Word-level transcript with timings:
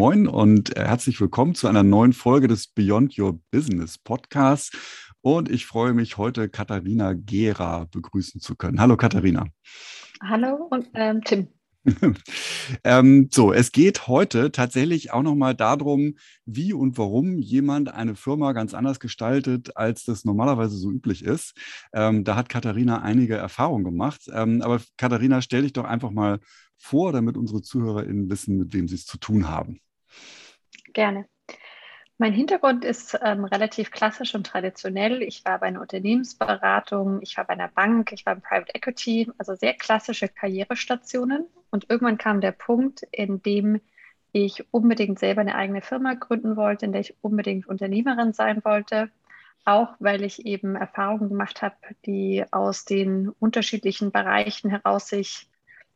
Moin 0.00 0.26
und 0.26 0.78
äh, 0.78 0.86
herzlich 0.86 1.20
willkommen 1.20 1.54
zu 1.54 1.68
einer 1.68 1.82
neuen 1.82 2.14
Folge 2.14 2.48
des 2.48 2.68
Beyond 2.68 3.18
Your 3.18 3.38
Business 3.50 3.98
Podcasts. 3.98 4.70
Und 5.20 5.50
ich 5.50 5.66
freue 5.66 5.92
mich, 5.92 6.16
heute 6.16 6.48
Katharina 6.48 7.12
Gera 7.12 7.84
begrüßen 7.84 8.40
zu 8.40 8.56
können. 8.56 8.80
Hallo 8.80 8.96
Katharina. 8.96 9.44
Hallo 10.22 10.68
und 10.70 10.88
ähm, 10.94 11.20
Tim. 11.22 11.48
ähm, 12.84 13.28
so, 13.30 13.52
es 13.52 13.72
geht 13.72 14.06
heute 14.06 14.50
tatsächlich 14.52 15.12
auch 15.12 15.22
nochmal 15.22 15.54
darum, 15.54 16.14
wie 16.46 16.72
und 16.72 16.96
warum 16.96 17.36
jemand 17.36 17.92
eine 17.92 18.14
Firma 18.14 18.52
ganz 18.52 18.72
anders 18.72 19.00
gestaltet, 19.00 19.76
als 19.76 20.04
das 20.04 20.24
normalerweise 20.24 20.78
so 20.78 20.90
üblich 20.90 21.22
ist. 21.22 21.52
Ähm, 21.92 22.24
da 22.24 22.36
hat 22.36 22.48
Katharina 22.48 23.02
einige 23.02 23.36
Erfahrungen 23.36 23.84
gemacht. 23.84 24.22
Ähm, 24.32 24.62
aber 24.62 24.80
Katharina, 24.96 25.42
stell 25.42 25.60
dich 25.60 25.74
doch 25.74 25.84
einfach 25.84 26.10
mal 26.10 26.38
vor, 26.78 27.12
damit 27.12 27.36
unsere 27.36 27.60
ZuhörerInnen 27.60 28.30
wissen, 28.30 28.56
mit 28.56 28.72
wem 28.72 28.88
sie 28.88 28.94
es 28.94 29.04
zu 29.04 29.18
tun 29.18 29.50
haben. 29.50 29.78
Gerne. 30.92 31.26
Mein 32.18 32.34
Hintergrund 32.34 32.84
ist 32.84 33.18
ähm, 33.22 33.46
relativ 33.46 33.90
klassisch 33.90 34.34
und 34.34 34.46
traditionell. 34.46 35.22
Ich 35.22 35.42
war 35.46 35.58
bei 35.58 35.68
einer 35.68 35.80
Unternehmensberatung, 35.80 37.22
ich 37.22 37.36
war 37.38 37.46
bei 37.46 37.54
einer 37.54 37.68
Bank, 37.68 38.12
ich 38.12 38.26
war 38.26 38.34
im 38.34 38.42
Private 38.42 38.74
Equity, 38.74 39.30
also 39.38 39.54
sehr 39.54 39.72
klassische 39.72 40.28
Karrierestationen. 40.28 41.46
Und 41.70 41.88
irgendwann 41.88 42.18
kam 42.18 42.42
der 42.42 42.52
Punkt, 42.52 43.04
in 43.10 43.40
dem 43.42 43.80
ich 44.32 44.64
unbedingt 44.70 45.18
selber 45.18 45.40
eine 45.40 45.54
eigene 45.54 45.80
Firma 45.80 46.14
gründen 46.14 46.56
wollte, 46.56 46.84
in 46.84 46.92
der 46.92 47.00
ich 47.00 47.14
unbedingt 47.22 47.66
Unternehmerin 47.66 48.34
sein 48.34 48.62
wollte. 48.64 49.10
Auch 49.64 49.94
weil 49.98 50.22
ich 50.22 50.46
eben 50.46 50.76
Erfahrungen 50.76 51.30
gemacht 51.30 51.62
habe, 51.62 51.76
die 52.04 52.44
aus 52.50 52.84
den 52.84 53.28
unterschiedlichen 53.28 54.10
Bereichen 54.12 54.70
heraus 54.70 55.08
sich 55.08 55.49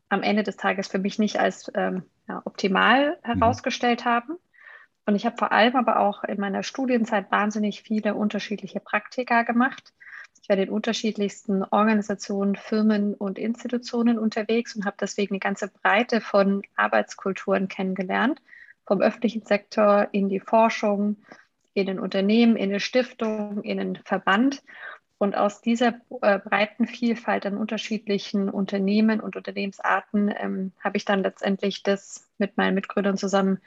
am 0.09 0.23
Ende 0.23 0.43
des 0.43 0.57
Tages 0.57 0.89
für 0.89 0.99
mich 0.99 1.19
nicht 1.19 1.39
als 1.39 1.71
ähm, 1.75 2.05
ja, 2.29 2.43
optimal 2.45 3.19
mhm. 3.25 3.41
herausgestellt 3.41 4.05
haben. 4.05 4.39
Und 5.07 5.17
ich 5.17 5.27
habe 5.27 5.37
vor 5.37 5.53
allem 5.53 5.77
aber 5.77 6.01
auch 6.01 6.25
in 6.25 6.41
meiner 6.41 6.63
Studienzeit 6.63 7.31
wahnsinnig 7.31 7.83
viele 7.83 8.15
unterschiedliche 8.15 8.81
Praktika 8.81 9.43
gemacht. 9.43 9.93
Ich 10.43 10.49
war 10.49 10.59
in 10.59 10.71
unterschiedlichsten 10.71 11.63
Organisationen, 11.63 12.57
Firmen 12.57 13.15
und 13.15 13.39
Institutionen 13.39 14.19
unterwegs 14.19 14.77
und 14.77 14.85
habe 14.85 14.97
deswegen 15.01 15.35
eine 15.35 15.41
ganze 15.41 15.69
Breite 15.69 16.21
von 16.21 16.63
Arbeitskulturen 16.77 17.69
kennengelernt. 17.69 18.41
Vom 18.87 19.01
öffentlichen 19.01 19.47
Sektor 19.47 20.09
in 20.13 20.29
die 20.29 20.41
Forschung, 20.41 21.17
in 21.73 21.87
den 21.87 21.99
Unternehmen, 21.99 22.57
in 22.57 22.71
eine 22.71 22.81
Stiftung, 22.81 23.63
in 23.63 23.81
einen 23.81 23.97
Verband. 23.97 24.63
Und 25.25 25.37
aus 25.37 25.63
dieser 25.63 25.95
äh, 26.21 26.39
breiten 26.39 26.87
Vielfalt 26.87 27.47
an 27.47 27.57
unterschiedlichen 27.57 28.51
Unternehmen 28.51 29.21
und 29.21 29.37
Unternehmensarten 29.37 30.31
ähm, 30.39 30.73
habe 30.81 30.99
ich 30.99 31.07
dann 31.07 31.23
letztendlich 31.23 31.83
das 31.83 32.29
mit 32.37 32.59
meinen 32.59 32.75
Mitgründern 32.75 33.17
zusammen 33.17 33.63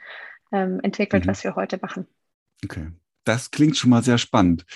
ähm, 0.52 0.78
entwickelt, 0.84 1.24
mhm. 1.24 1.30
was 1.30 1.42
wir 1.42 1.56
heute 1.56 1.80
machen. 1.82 2.06
Okay. 2.64 2.92
Das 3.24 3.50
klingt 3.50 3.76
schon 3.76 3.90
mal 3.90 4.04
sehr 4.04 4.18
spannend. 4.18 4.66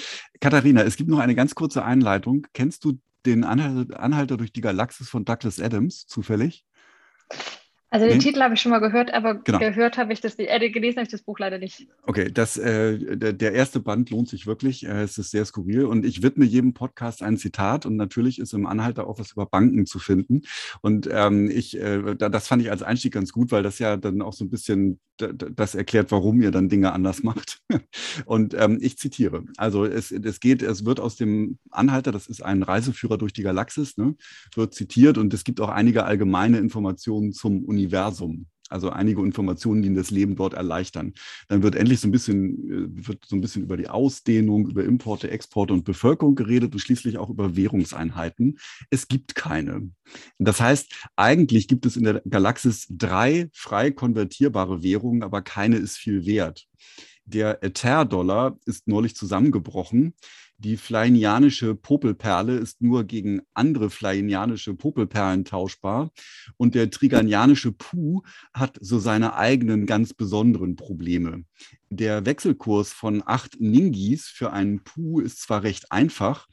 Katharina, 0.40 0.82
es 0.82 0.96
gibt 0.96 1.08
noch 1.08 1.20
eine 1.20 1.36
ganz 1.36 1.54
kurze 1.54 1.84
Einleitung. 1.84 2.48
Kennst 2.52 2.84
du 2.84 2.98
den 3.26 3.44
Anhalter 3.44 4.36
durch 4.36 4.52
die 4.52 4.60
Galaxis 4.60 5.08
von 5.08 5.24
Douglas 5.24 5.60
Adams 5.60 6.08
zufällig? 6.08 6.64
Also 7.92 8.06
den 8.06 8.16
nee? 8.16 8.24
Titel 8.24 8.40
habe 8.40 8.54
ich 8.54 8.60
schon 8.62 8.70
mal 8.70 8.78
gehört, 8.78 9.12
aber 9.12 9.34
genau. 9.34 9.58
gehört 9.58 9.98
habe 9.98 10.14
ich 10.14 10.22
das, 10.22 10.38
äh, 10.38 10.70
gelesen 10.70 10.96
habe 10.96 11.04
ich 11.04 11.10
das 11.10 11.20
Buch 11.20 11.38
leider 11.38 11.58
nicht. 11.58 11.86
Okay, 12.04 12.30
das, 12.32 12.56
äh, 12.56 13.16
der, 13.18 13.34
der, 13.34 13.52
erste 13.52 13.80
Band 13.80 14.08
lohnt 14.08 14.30
sich 14.30 14.46
wirklich. 14.46 14.86
Äh, 14.86 15.02
es 15.02 15.18
ist 15.18 15.30
sehr 15.30 15.44
skurril 15.44 15.84
und 15.84 16.06
ich 16.06 16.22
widme 16.22 16.46
jedem 16.46 16.72
Podcast 16.72 17.22
ein 17.22 17.36
Zitat 17.36 17.84
und 17.84 17.96
natürlich 17.96 18.38
ist 18.38 18.54
im 18.54 18.64
Anhalter 18.64 19.06
auch 19.06 19.18
was 19.18 19.32
über 19.32 19.44
Banken 19.44 19.84
zu 19.84 19.98
finden. 19.98 20.40
Und 20.80 21.06
ähm, 21.12 21.50
ich, 21.50 21.78
äh, 21.78 22.16
das 22.16 22.48
fand 22.48 22.62
ich 22.62 22.70
als 22.70 22.82
Einstieg 22.82 23.12
ganz 23.12 23.30
gut, 23.30 23.52
weil 23.52 23.62
das 23.62 23.78
ja 23.78 23.98
dann 23.98 24.22
auch 24.22 24.32
so 24.32 24.46
ein 24.46 24.50
bisschen 24.50 24.98
das 25.32 25.74
erklärt, 25.74 26.10
warum 26.10 26.42
ihr 26.42 26.50
dann 26.50 26.68
Dinge 26.68 26.92
anders 26.92 27.22
macht. 27.22 27.60
Und 28.24 28.54
ähm, 28.54 28.78
ich 28.80 28.98
zitiere. 28.98 29.44
Also 29.56 29.84
es, 29.84 30.10
es 30.10 30.40
geht, 30.40 30.62
es 30.62 30.84
wird 30.84 31.00
aus 31.00 31.16
dem 31.16 31.58
Anhalter, 31.70 32.12
das 32.12 32.26
ist 32.26 32.42
ein 32.42 32.62
Reiseführer 32.62 33.18
durch 33.18 33.32
die 33.32 33.42
Galaxis, 33.42 33.96
ne, 33.96 34.14
wird 34.54 34.74
zitiert 34.74 35.18
und 35.18 35.32
es 35.34 35.44
gibt 35.44 35.60
auch 35.60 35.68
einige 35.68 36.04
allgemeine 36.04 36.58
Informationen 36.58 37.32
zum 37.32 37.64
Universum 37.64 37.82
Universum. 37.82 38.46
Also 38.72 38.90
einige 38.90 39.22
Informationen, 39.22 39.82
die 39.82 39.94
das 39.94 40.10
Leben 40.10 40.36
dort 40.36 40.54
erleichtern. 40.54 41.12
Dann 41.48 41.62
wird 41.62 41.74
endlich 41.74 42.00
so 42.00 42.08
ein 42.08 42.12
bisschen, 42.12 42.70
äh, 42.70 43.06
wird 43.06 43.24
so 43.26 43.36
ein 43.36 43.40
bisschen 43.40 43.62
über 43.62 43.76
die 43.76 43.88
Ausdehnung, 43.88 44.68
über 44.68 44.84
Importe, 44.84 45.30
Exporte 45.30 45.72
und 45.72 45.84
Bevölkerung 45.84 46.34
geredet 46.34 46.72
und 46.72 46.78
schließlich 46.78 47.18
auch 47.18 47.30
über 47.30 47.56
Währungseinheiten. 47.56 48.58
Es 48.90 49.08
gibt 49.08 49.34
keine. 49.34 49.90
Das 50.38 50.60
heißt, 50.60 50.92
eigentlich 51.16 51.68
gibt 51.68 51.86
es 51.86 51.96
in 51.96 52.04
der 52.04 52.22
Galaxis 52.28 52.86
drei 52.90 53.48
frei 53.52 53.90
konvertierbare 53.90 54.82
Währungen, 54.82 55.22
aber 55.22 55.42
keine 55.42 55.76
ist 55.76 55.96
viel 55.96 56.26
wert. 56.26 56.66
Der 57.24 57.62
Ether-Dollar 57.62 58.58
ist 58.66 58.88
neulich 58.88 59.14
zusammengebrochen. 59.14 60.14
Die 60.64 60.76
flainianische 60.76 61.74
Popelperle 61.74 62.56
ist 62.56 62.80
nur 62.80 63.02
gegen 63.02 63.42
andere 63.52 63.90
flainianische 63.90 64.74
Popelperlen 64.74 65.44
tauschbar. 65.44 66.12
Und 66.56 66.76
der 66.76 66.88
triganianische 66.88 67.72
Pu 67.72 68.22
hat 68.54 68.78
so 68.80 69.00
seine 69.00 69.34
eigenen 69.34 69.86
ganz 69.86 70.14
besonderen 70.14 70.76
Probleme. 70.76 71.42
Der 71.90 72.26
Wechselkurs 72.26 72.92
von 72.92 73.24
acht 73.26 73.60
Ningis 73.60 74.28
für 74.28 74.52
einen 74.52 74.84
Pu 74.84 75.18
ist 75.18 75.40
zwar 75.40 75.64
recht 75.64 75.90
einfach, 75.90 76.46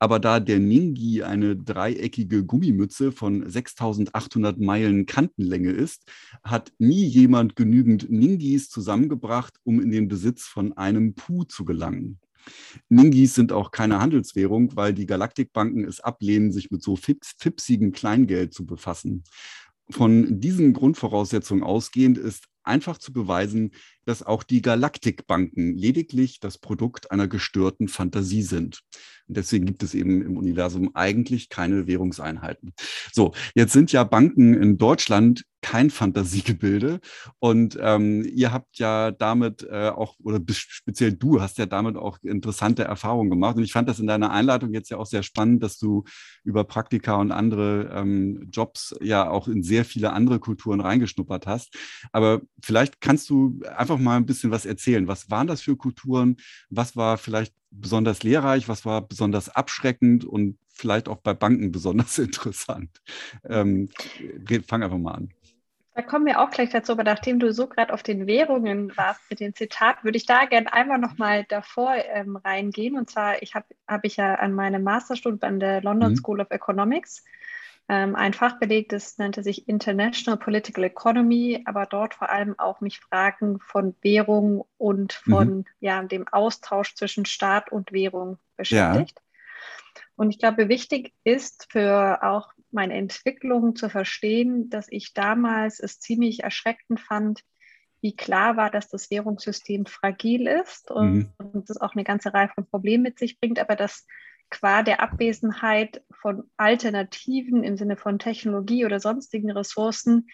aber 0.00 0.18
da 0.18 0.40
der 0.40 0.58
Ningi 0.58 1.22
eine 1.22 1.54
dreieckige 1.54 2.44
Gummimütze 2.44 3.12
von 3.12 3.48
6800 3.48 4.58
Meilen 4.58 5.06
Kantenlänge 5.06 5.70
ist, 5.70 6.10
hat 6.42 6.72
nie 6.78 7.04
jemand 7.04 7.54
genügend 7.54 8.10
Ningis 8.10 8.70
zusammengebracht, 8.70 9.54
um 9.62 9.80
in 9.80 9.92
den 9.92 10.08
Besitz 10.08 10.46
von 10.46 10.76
einem 10.76 11.14
Pu 11.14 11.44
zu 11.44 11.64
gelangen. 11.64 12.18
Ningis 12.88 13.34
sind 13.34 13.52
auch 13.52 13.70
keine 13.70 14.00
Handelswährung, 14.00 14.74
weil 14.76 14.94
die 14.94 15.06
Galaktikbanken 15.06 15.84
es 15.84 16.00
ablehnen, 16.00 16.52
sich 16.52 16.70
mit 16.70 16.82
so 16.82 16.96
fipsigem 16.96 17.92
Kleingeld 17.92 18.54
zu 18.54 18.66
befassen. 18.66 19.24
Von 19.90 20.40
diesen 20.40 20.72
Grundvoraussetzungen 20.72 21.62
ausgehend 21.62 22.16
ist 22.18 22.44
einfach 22.64 22.98
zu 22.98 23.12
beweisen, 23.12 23.72
dass 24.04 24.22
auch 24.22 24.42
die 24.42 24.62
Galaktikbanken 24.62 25.76
lediglich 25.76 26.40
das 26.40 26.58
Produkt 26.58 27.10
einer 27.10 27.28
gestörten 27.28 27.88
Fantasie 27.88 28.42
sind. 28.42 28.80
Und 29.28 29.36
deswegen 29.36 29.66
gibt 29.66 29.82
es 29.82 29.94
eben 29.94 30.22
im 30.22 30.36
Universum 30.36 30.94
eigentlich 30.94 31.48
keine 31.48 31.86
Währungseinheiten. 31.86 32.72
So, 33.12 33.34
jetzt 33.54 33.72
sind 33.72 33.92
ja 33.92 34.04
Banken 34.04 34.54
in 34.54 34.78
Deutschland 34.78 35.42
kein 35.62 35.90
Fantasiegebilde. 35.90 37.00
Und 37.38 37.78
ähm, 37.80 38.28
ihr 38.34 38.52
habt 38.52 38.78
ja 38.78 39.10
damit 39.12 39.62
äh, 39.62 39.88
auch, 39.88 40.16
oder 40.22 40.40
speziell 40.52 41.14
du 41.14 41.40
hast 41.40 41.56
ja 41.58 41.66
damit 41.66 41.96
auch 41.96 42.18
interessante 42.22 42.84
Erfahrungen 42.84 43.30
gemacht. 43.30 43.56
Und 43.56 43.62
ich 43.62 43.72
fand 43.72 43.88
das 43.88 44.00
in 44.00 44.06
deiner 44.06 44.30
Einleitung 44.32 44.74
jetzt 44.74 44.90
ja 44.90 44.98
auch 44.98 45.06
sehr 45.06 45.22
spannend, 45.22 45.62
dass 45.62 45.78
du 45.78 46.04
über 46.44 46.64
Praktika 46.64 47.14
und 47.14 47.32
andere 47.32 47.90
ähm, 47.94 48.48
Jobs 48.50 48.94
ja 49.00 49.30
auch 49.30 49.48
in 49.48 49.62
sehr 49.62 49.84
viele 49.84 50.12
andere 50.12 50.40
Kulturen 50.40 50.80
reingeschnuppert 50.80 51.46
hast. 51.46 51.76
Aber 52.12 52.42
vielleicht 52.62 53.00
kannst 53.00 53.30
du 53.30 53.60
einfach 53.76 53.98
mal 53.98 54.16
ein 54.16 54.26
bisschen 54.26 54.50
was 54.50 54.66
erzählen. 54.66 55.08
Was 55.08 55.30
waren 55.30 55.46
das 55.46 55.62
für 55.62 55.76
Kulturen? 55.76 56.36
Was 56.70 56.96
war 56.96 57.18
vielleicht 57.18 57.54
besonders 57.70 58.22
lehrreich? 58.22 58.68
Was 58.68 58.84
war 58.84 59.06
besonders 59.06 59.48
abschreckend 59.48 60.24
und 60.24 60.58
vielleicht 60.68 61.08
auch 61.08 61.18
bei 61.18 61.34
Banken 61.34 61.70
besonders 61.70 62.18
interessant? 62.18 63.00
Ähm, 63.48 63.88
fang 64.66 64.82
einfach 64.82 64.98
mal 64.98 65.12
an. 65.12 65.32
Da 65.94 66.00
kommen 66.02 66.24
wir 66.24 66.40
auch 66.40 66.50
gleich 66.50 66.70
dazu, 66.70 66.92
aber 66.92 67.04
nachdem 67.04 67.38
du 67.38 67.52
so 67.52 67.66
gerade 67.66 67.92
auf 67.92 68.02
den 68.02 68.26
Währungen 68.26 68.96
warst 68.96 69.20
mit 69.28 69.40
dem 69.40 69.54
Zitat, 69.54 70.04
würde 70.04 70.16
ich 70.16 70.24
da 70.24 70.46
gerne 70.46 70.72
einmal 70.72 70.98
nochmal 70.98 71.44
davor 71.44 71.94
ähm, 71.94 72.36
reingehen. 72.36 72.96
Und 72.96 73.10
zwar, 73.10 73.42
ich 73.42 73.54
habe 73.54 73.66
hab 73.86 74.04
ich 74.04 74.16
ja 74.16 74.36
an 74.36 74.54
meinem 74.54 74.82
Masterstudium 74.82 75.40
an 75.42 75.60
der 75.60 75.82
London 75.82 76.12
mhm. 76.12 76.16
School 76.16 76.40
of 76.40 76.50
Economics 76.50 77.22
ähm, 77.88 78.14
ein 78.14 78.32
Fach 78.32 78.58
belegt, 78.58 78.92
das 78.92 79.18
nannte 79.18 79.42
sich 79.42 79.68
International 79.68 80.38
Political 80.38 80.84
Economy, 80.84 81.62
aber 81.66 81.86
dort 81.86 82.14
vor 82.14 82.30
allem 82.30 82.58
auch 82.58 82.80
mich 82.80 83.00
Fragen 83.00 83.58
von 83.60 83.96
Währung 84.02 84.64
und 84.78 85.12
von 85.12 85.48
mhm. 85.48 85.64
ja, 85.80 86.02
dem 86.02 86.28
Austausch 86.28 86.94
zwischen 86.94 87.26
Staat 87.26 87.72
und 87.72 87.92
Währung 87.92 88.38
beschäftigt. 88.56 89.18
Ja. 89.18 90.02
Und 90.16 90.30
ich 90.30 90.38
glaube, 90.38 90.68
wichtig 90.68 91.12
ist 91.24 91.66
für 91.70 92.22
auch 92.22 92.52
meine 92.72 92.94
Entwicklung 92.94 93.76
zu 93.76 93.88
verstehen, 93.88 94.70
dass 94.70 94.86
ich 94.90 95.14
damals 95.14 95.80
es 95.80 96.00
ziemlich 96.00 96.42
erschreckend 96.42 97.00
fand, 97.00 97.44
wie 98.00 98.16
klar 98.16 98.56
war, 98.56 98.70
dass 98.70 98.88
das 98.88 99.10
Währungssystem 99.10 99.86
fragil 99.86 100.46
ist 100.48 100.90
und, 100.90 101.32
mhm. 101.38 101.64
das 101.66 101.76
auch 101.80 101.94
eine 101.94 102.04
ganze 102.04 102.34
Reihe 102.34 102.50
von 102.54 102.66
Problemen 102.66 103.04
mit 103.04 103.18
sich 103.18 103.38
bringt, 103.38 103.58
aber 103.58 103.76
dass 103.76 104.06
qua 104.50 104.82
der 104.82 105.00
Abwesenheit 105.00 106.02
von 106.20 106.50
Alternativen 106.56 107.64
im 107.64 107.76
Sinne 107.76 107.96
von 107.96 108.18
Technologie 108.18 108.84
oder 108.84 109.00
sonstigen 109.00 109.50
Ressourcen 109.50 110.28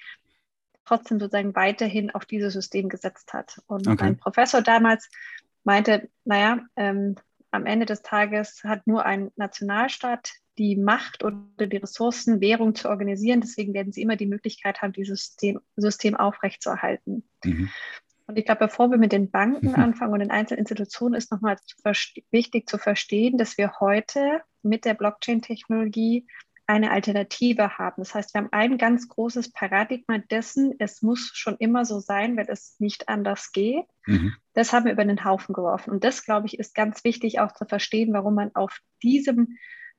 trotzdem 0.85 1.21
sozusagen 1.21 1.55
weiterhin 1.55 2.11
auf 2.11 2.25
dieses 2.25 2.55
System 2.55 2.89
gesetzt 2.89 3.33
hat. 3.35 3.61
Und 3.67 3.87
okay. 3.87 3.97
mein 4.01 4.17
Professor 4.17 4.63
damals 4.63 5.09
meinte, 5.63 6.09
naja, 6.25 6.61
ähm, 6.77 7.15
am 7.51 7.67
Ende 7.67 7.87
des 7.87 8.03
Tages 8.03 8.65
hat 8.65 8.87
nur 8.87 9.05
ein 9.05 9.31
Nationalstaat 9.37 10.33
die 10.59 10.77
Macht 10.77 11.25
oder 11.25 11.39
die 11.59 11.77
Ressourcen, 11.77 12.41
Währung 12.41 12.75
zu 12.75 12.89
organisieren. 12.89 13.41
Deswegen 13.41 13.73
werden 13.75 13.93
sie 13.93 14.03
immer 14.03 14.17
die 14.17 14.27
Möglichkeit 14.27 14.83
haben, 14.83 14.93
dieses 14.93 15.27
System, 15.27 15.61
System 15.77 16.17
aufrechtzuerhalten. 16.17 17.23
Mhm. 17.45 17.71
Und 18.27 18.37
ich 18.37 18.45
glaube, 18.45 18.67
bevor 18.67 18.91
wir 18.91 18.99
mit 18.99 19.13
den 19.13 19.31
Banken 19.31 19.75
anfangen 19.75 20.13
und 20.13 20.21
den 20.21 20.31
einzelnen 20.31 20.61
Institutionen, 20.61 21.15
ist 21.15 21.33
nochmal 21.33 21.57
wichtig 22.31 22.69
zu 22.69 22.77
verstehen, 22.77 23.39
dass 23.39 23.57
wir 23.57 23.81
heute 23.81 24.43
mit 24.63 24.85
der 24.85 24.95
Blockchain-Technologie 24.95 26.27
eine 26.67 26.91
Alternative 26.91 27.79
haben. 27.79 28.03
Das 28.03 28.15
heißt, 28.15 28.35
wir 28.35 28.43
haben 28.43 28.53
ein 28.53 28.77
ganz 28.77 29.09
großes 29.09 29.53
Paradigma 29.53 30.19
dessen, 30.19 30.75
es 30.79 31.01
muss 31.01 31.31
schon 31.33 31.57
immer 31.59 31.87
so 31.87 31.99
sein, 31.99 32.37
weil 32.37 32.45
es 32.51 32.79
nicht 32.79 33.09
anders 33.09 33.53
geht. 33.53 33.87
Mhm. 34.05 34.35
Das 34.53 34.75
haben 34.75 34.85
wir 34.85 34.93
über 34.93 35.07
den 35.07 35.25
Haufen 35.25 35.55
geworfen. 35.55 35.91
Und 35.91 36.05
das, 36.05 36.27
glaube 36.27 36.47
ich, 36.47 36.59
ist 36.59 36.75
ganz 36.75 37.05
wichtig 37.05 37.41
auch 37.41 37.53
zu 37.53 37.65
verstehen, 37.65 38.13
warum 38.13 38.35
man 38.35 38.55
auf 38.55 38.81
diesem 39.03 39.57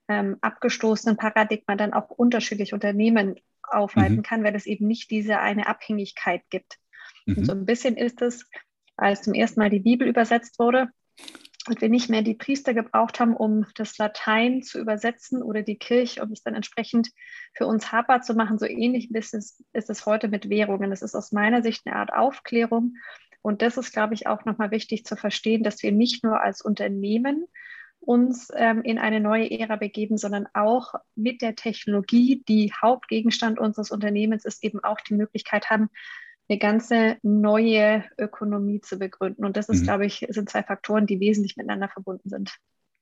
ähm, 0.10 0.38
abgestoßenen 0.42 1.16
Paradigma 1.16 1.76
dann 1.76 1.94
auch 1.94 2.10
unterschiedliche 2.10 2.76
Unternehmen 2.76 3.36
aufleiten 3.64 4.18
mhm. 4.18 4.24
kann, 4.24 4.44
weil 4.44 4.56
es 4.56 4.66
eben 4.66 4.88
nicht 4.88 5.12
diese 5.12 5.40
eine 5.40 5.68
Abhängigkeit 5.68 6.42
gibt. 6.50 6.78
Mhm. 7.26 7.38
Und 7.38 7.46
so 7.46 7.52
ein 7.54 7.66
bisschen 7.66 7.96
ist 7.96 8.22
es, 8.22 8.50
als 8.98 9.22
zum 9.22 9.34
ersten 9.34 9.60
Mal 9.62 9.70
die 9.70 9.80
Bibel 9.80 10.08
übersetzt 10.08 10.60
wurde, 10.60 10.90
und 11.68 11.82
wir 11.82 11.90
nicht 11.90 12.10
mehr 12.10 12.22
die 12.22 12.36
Priester 12.36 12.74
gebraucht 12.74 13.20
haben, 13.20 13.36
um 13.36 13.66
das 13.76 13.98
Latein 13.98 14.64
zu 14.64 14.80
übersetzen 14.80 15.44
oder 15.44 15.62
die 15.62 15.78
Kirche, 15.78 16.24
um 16.24 16.32
es 16.32 16.42
dann 16.42 16.56
entsprechend 16.56 17.10
für 17.54 17.68
uns 17.68 17.92
habbar 17.92 18.22
zu 18.22 18.34
machen, 18.34 18.58
so 18.58 18.66
ähnlich 18.66 19.12
ist 19.12 19.34
es, 19.34 19.64
ist 19.74 19.90
es 19.90 20.06
heute 20.06 20.30
mit 20.30 20.50
Währungen. 20.50 20.90
Das 20.90 21.02
ist 21.02 21.16
aus 21.16 21.32
meiner 21.32 21.62
Sicht 21.62 21.86
eine 21.86 21.98
Art 21.98 22.14
Aufklärung. 22.14 22.96
Und 23.42 23.62
das 23.62 23.78
ist, 23.78 23.94
glaube 23.94 24.14
ich, 24.14 24.26
auch 24.26 24.46
nochmal 24.46 24.72
wichtig 24.72 25.06
zu 25.06 25.16
verstehen, 25.16 25.64
dass 25.64 25.84
wir 25.84 25.92
nicht 25.92 26.24
nur 26.24 26.42
als 26.42 26.62
Unternehmen 26.62 27.46
uns 28.10 28.48
ähm, 28.56 28.82
in 28.82 28.98
eine 28.98 29.20
neue 29.20 29.52
Ära 29.52 29.76
begeben, 29.76 30.18
sondern 30.18 30.48
auch 30.56 30.96
mit 31.14 31.44
der 31.44 31.56
Technologie, 31.56 32.44
die 32.48 32.74
Hauptgegenstand 32.74 33.60
unseres 33.60 33.92
Unternehmens 33.92 34.46
ist, 34.46 34.64
eben 34.64 34.84
auch 34.84 35.00
die 35.02 35.14
Möglichkeit 35.14 35.70
haben, 35.70 35.92
eine 36.50 36.58
ganze 36.58 37.18
neue 37.22 38.04
Ökonomie 38.18 38.82
zu 38.82 38.98
begründen. 38.98 39.46
Und 39.46 39.58
das 39.58 39.70
ist, 39.70 39.82
mhm. 39.82 39.84
glaube 39.84 40.08
ich, 40.08 40.26
sind 40.28 40.50
zwei 40.50 40.64
Faktoren, 40.64 41.06
die 41.06 41.20
wesentlich 41.20 41.56
miteinander 41.56 41.88
verbunden 41.88 42.30
sind. 42.30 42.58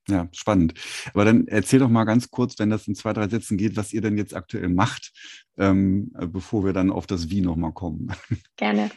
Ja, 0.09 0.27
spannend. 0.33 0.74
Aber 1.13 1.24
dann 1.24 1.48
erzähl 1.48 1.80
doch 1.80 1.88
mal 1.88 2.04
ganz 2.04 2.30
kurz, 2.30 2.59
wenn 2.59 2.69
das 2.69 2.86
in 2.89 2.95
zwei, 2.95 3.13
drei 3.13 3.30
Sätzen 3.30 3.57
geht, 3.57 3.77
was 3.77 3.94
ihr 3.94 4.01
denn 4.01 4.18
jetzt 4.18 4.36
aktuell 4.36 4.68
macht, 4.68 5.13
ähm, 5.57 6.12
bevor 6.19 6.65
wir 6.65 6.74
dann 6.74 6.92
auf 6.92 7.07
das 7.07 7.30
Wie 7.30 7.39
nochmal 7.39 7.71
kommen. 7.71 8.12
Gerne. 8.57 8.92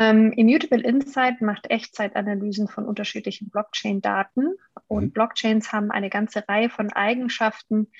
Ähm, 0.00 0.32
Immutable 0.32 0.80
Insight 0.80 1.42
macht 1.42 1.70
Echtzeitanalysen 1.70 2.68
von 2.68 2.86
unterschiedlichen 2.86 3.50
Blockchain-Daten. 3.50 4.54
Und 4.88 5.04
mhm. 5.04 5.12
Blockchains 5.12 5.72
haben 5.72 5.90
eine 5.90 6.08
ganze 6.08 6.48
Reihe 6.48 6.70
von 6.70 6.90
Eigenschaften, 6.90 7.92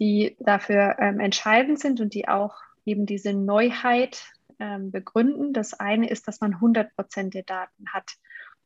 die 0.00 0.36
dafür 0.40 0.96
ähm, 0.98 1.20
entscheidend 1.20 1.78
sind 1.78 2.00
und 2.00 2.14
die 2.14 2.26
auch 2.26 2.56
eben 2.84 3.06
diese 3.06 3.32
Neuheit 3.32 4.26
ähm, 4.58 4.90
begründen. 4.90 5.52
Das 5.52 5.72
eine 5.72 6.10
ist, 6.10 6.26
dass 6.26 6.40
man 6.40 6.54
100 6.54 6.94
Prozent 6.96 7.34
der 7.34 7.44
Daten 7.44 7.92
hat. 7.92 8.16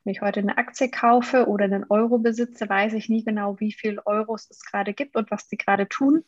Wenn 0.02 0.12
ich 0.12 0.22
heute 0.22 0.40
eine 0.40 0.56
Aktie 0.56 0.90
kaufe 0.90 1.48
oder 1.48 1.66
einen 1.66 1.84
Euro 1.90 2.18
besitze, 2.18 2.66
weiß 2.66 2.94
ich 2.94 3.10
nie 3.10 3.22
genau, 3.22 3.60
wie 3.60 3.72
viel 3.72 4.00
Euros 4.06 4.48
es 4.50 4.64
gerade 4.64 4.94
gibt 4.94 5.16
und 5.16 5.30
was 5.30 5.48
die 5.48 5.58
gerade 5.58 5.86
tun. 5.86 6.24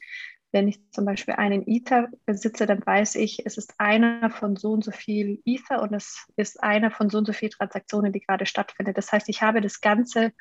Wenn 0.52 0.68
ich 0.68 0.80
zum 0.90 1.06
Beispiel 1.06 1.34
einen 1.34 1.66
Ether 1.66 2.08
besitze, 2.26 2.66
dann 2.66 2.84
weiß 2.84 3.16
ich, 3.16 3.44
es 3.46 3.56
ist 3.56 3.74
einer 3.78 4.30
von 4.30 4.56
so 4.56 4.72
und 4.72 4.84
so 4.84 4.90
viel 4.92 5.40
Ether 5.44 5.82
und 5.82 5.94
es 5.94 6.26
ist 6.36 6.62
einer 6.62 6.90
von 6.90 7.10
so 7.10 7.18
und 7.18 7.26
so 7.26 7.32
viel 7.32 7.48
Transaktionen, 7.48 8.12
die 8.12 8.20
gerade 8.20 8.46
stattfindet. 8.46 8.98
Das 8.98 9.10
heißt, 9.10 9.28
ich 9.28 9.42
habe 9.42 9.60
das 9.62 9.80
ganze 9.80 10.32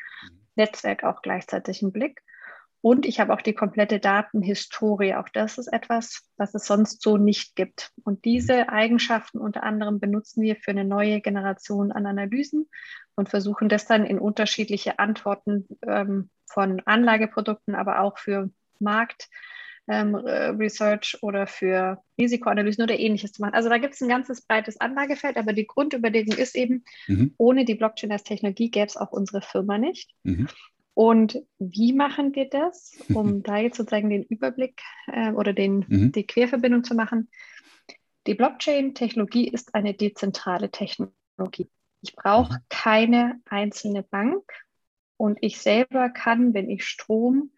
Netzwerk 0.55 1.03
auch 1.03 1.21
gleichzeitig 1.21 1.81
im 1.81 1.91
Blick. 1.91 2.21
Und 2.81 3.05
ich 3.05 3.19
habe 3.19 3.31
auch 3.33 3.43
die 3.43 3.53
komplette 3.53 3.99
Datenhistorie. 3.99 5.13
Auch 5.13 5.29
das 5.29 5.59
ist 5.59 5.67
etwas, 5.67 6.27
was 6.37 6.55
es 6.55 6.65
sonst 6.65 7.01
so 7.03 7.17
nicht 7.17 7.55
gibt. 7.55 7.91
Und 8.03 8.25
diese 8.25 8.69
Eigenschaften 8.69 9.37
unter 9.37 9.61
anderem 9.61 9.99
benutzen 9.99 10.41
wir 10.41 10.55
für 10.55 10.71
eine 10.71 10.83
neue 10.83 11.21
Generation 11.21 11.91
an 11.91 12.07
Analysen 12.07 12.67
und 13.15 13.29
versuchen 13.29 13.69
das 13.69 13.85
dann 13.85 14.03
in 14.03 14.17
unterschiedliche 14.17 14.97
Antworten 14.97 15.67
ähm, 15.85 16.31
von 16.47 16.81
Anlageprodukten, 16.85 17.75
aber 17.75 18.01
auch 18.01 18.17
für 18.17 18.49
Markt. 18.79 19.29
Ähm, 19.91 20.15
Research 20.15 21.17
oder 21.21 21.47
für 21.47 22.01
Risikoanalysen 22.17 22.81
oder 22.81 22.97
ähnliches 22.97 23.33
zu 23.33 23.41
machen. 23.41 23.55
Also 23.55 23.67
da 23.67 23.77
gibt 23.77 23.93
es 23.93 24.01
ein 24.01 24.07
ganzes 24.07 24.41
breites 24.41 24.79
Anlagefeld, 24.79 25.35
aber 25.35 25.51
die 25.51 25.67
Grundüberlegung 25.67 26.38
ist 26.38 26.55
eben, 26.55 26.85
mhm. 27.07 27.33
ohne 27.38 27.65
die 27.65 27.75
Blockchain 27.75 28.11
als 28.13 28.23
Technologie 28.23 28.71
gäbe 28.71 28.85
es 28.85 28.95
auch 28.95 29.11
unsere 29.11 29.41
Firma 29.41 29.77
nicht. 29.77 30.11
Mhm. 30.23 30.47
Und 30.93 31.41
wie 31.59 31.91
machen 31.91 32.35
wir 32.35 32.49
das, 32.49 32.97
um 33.13 33.43
da 33.43 33.57
jetzt 33.57 33.75
sozusagen 33.75 34.09
den 34.09 34.23
Überblick 34.23 34.81
äh, 35.07 35.31
oder 35.31 35.51
den, 35.51 35.85
mhm. 35.89 36.11
die 36.13 36.25
Querverbindung 36.25 36.85
zu 36.85 36.95
machen? 36.95 37.27
Die 38.27 38.35
Blockchain-Technologie 38.35 39.49
ist 39.49 39.75
eine 39.75 39.94
dezentrale 39.94 40.71
Technologie. 40.71 41.69
Ich 42.01 42.15
brauche 42.15 42.59
keine 42.69 43.41
einzelne 43.45 44.03
Bank 44.03 44.44
und 45.17 45.37
ich 45.41 45.59
selber 45.59 46.09
kann, 46.09 46.53
wenn 46.53 46.69
ich 46.69 46.85
Strom 46.85 47.51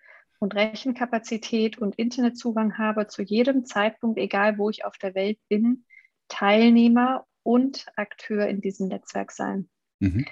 und 0.44 0.56
Rechenkapazität 0.56 1.78
und 1.78 1.96
Internetzugang 1.96 2.78
habe, 2.78 3.08
zu 3.08 3.22
jedem 3.22 3.66
Zeitpunkt, 3.66 4.20
egal 4.20 4.58
wo 4.58 4.70
ich 4.70 4.84
auf 4.84 4.98
der 4.98 5.16
Welt 5.16 5.40
bin, 5.48 5.86
Teilnehmer 6.28 7.26
und 7.44 7.86
Akteur 7.96 8.48
in 8.48 8.60
diesem 8.60 8.90
Netzwerk 8.90 9.32
sein. 9.32 9.70
Mhm. 10.00 10.26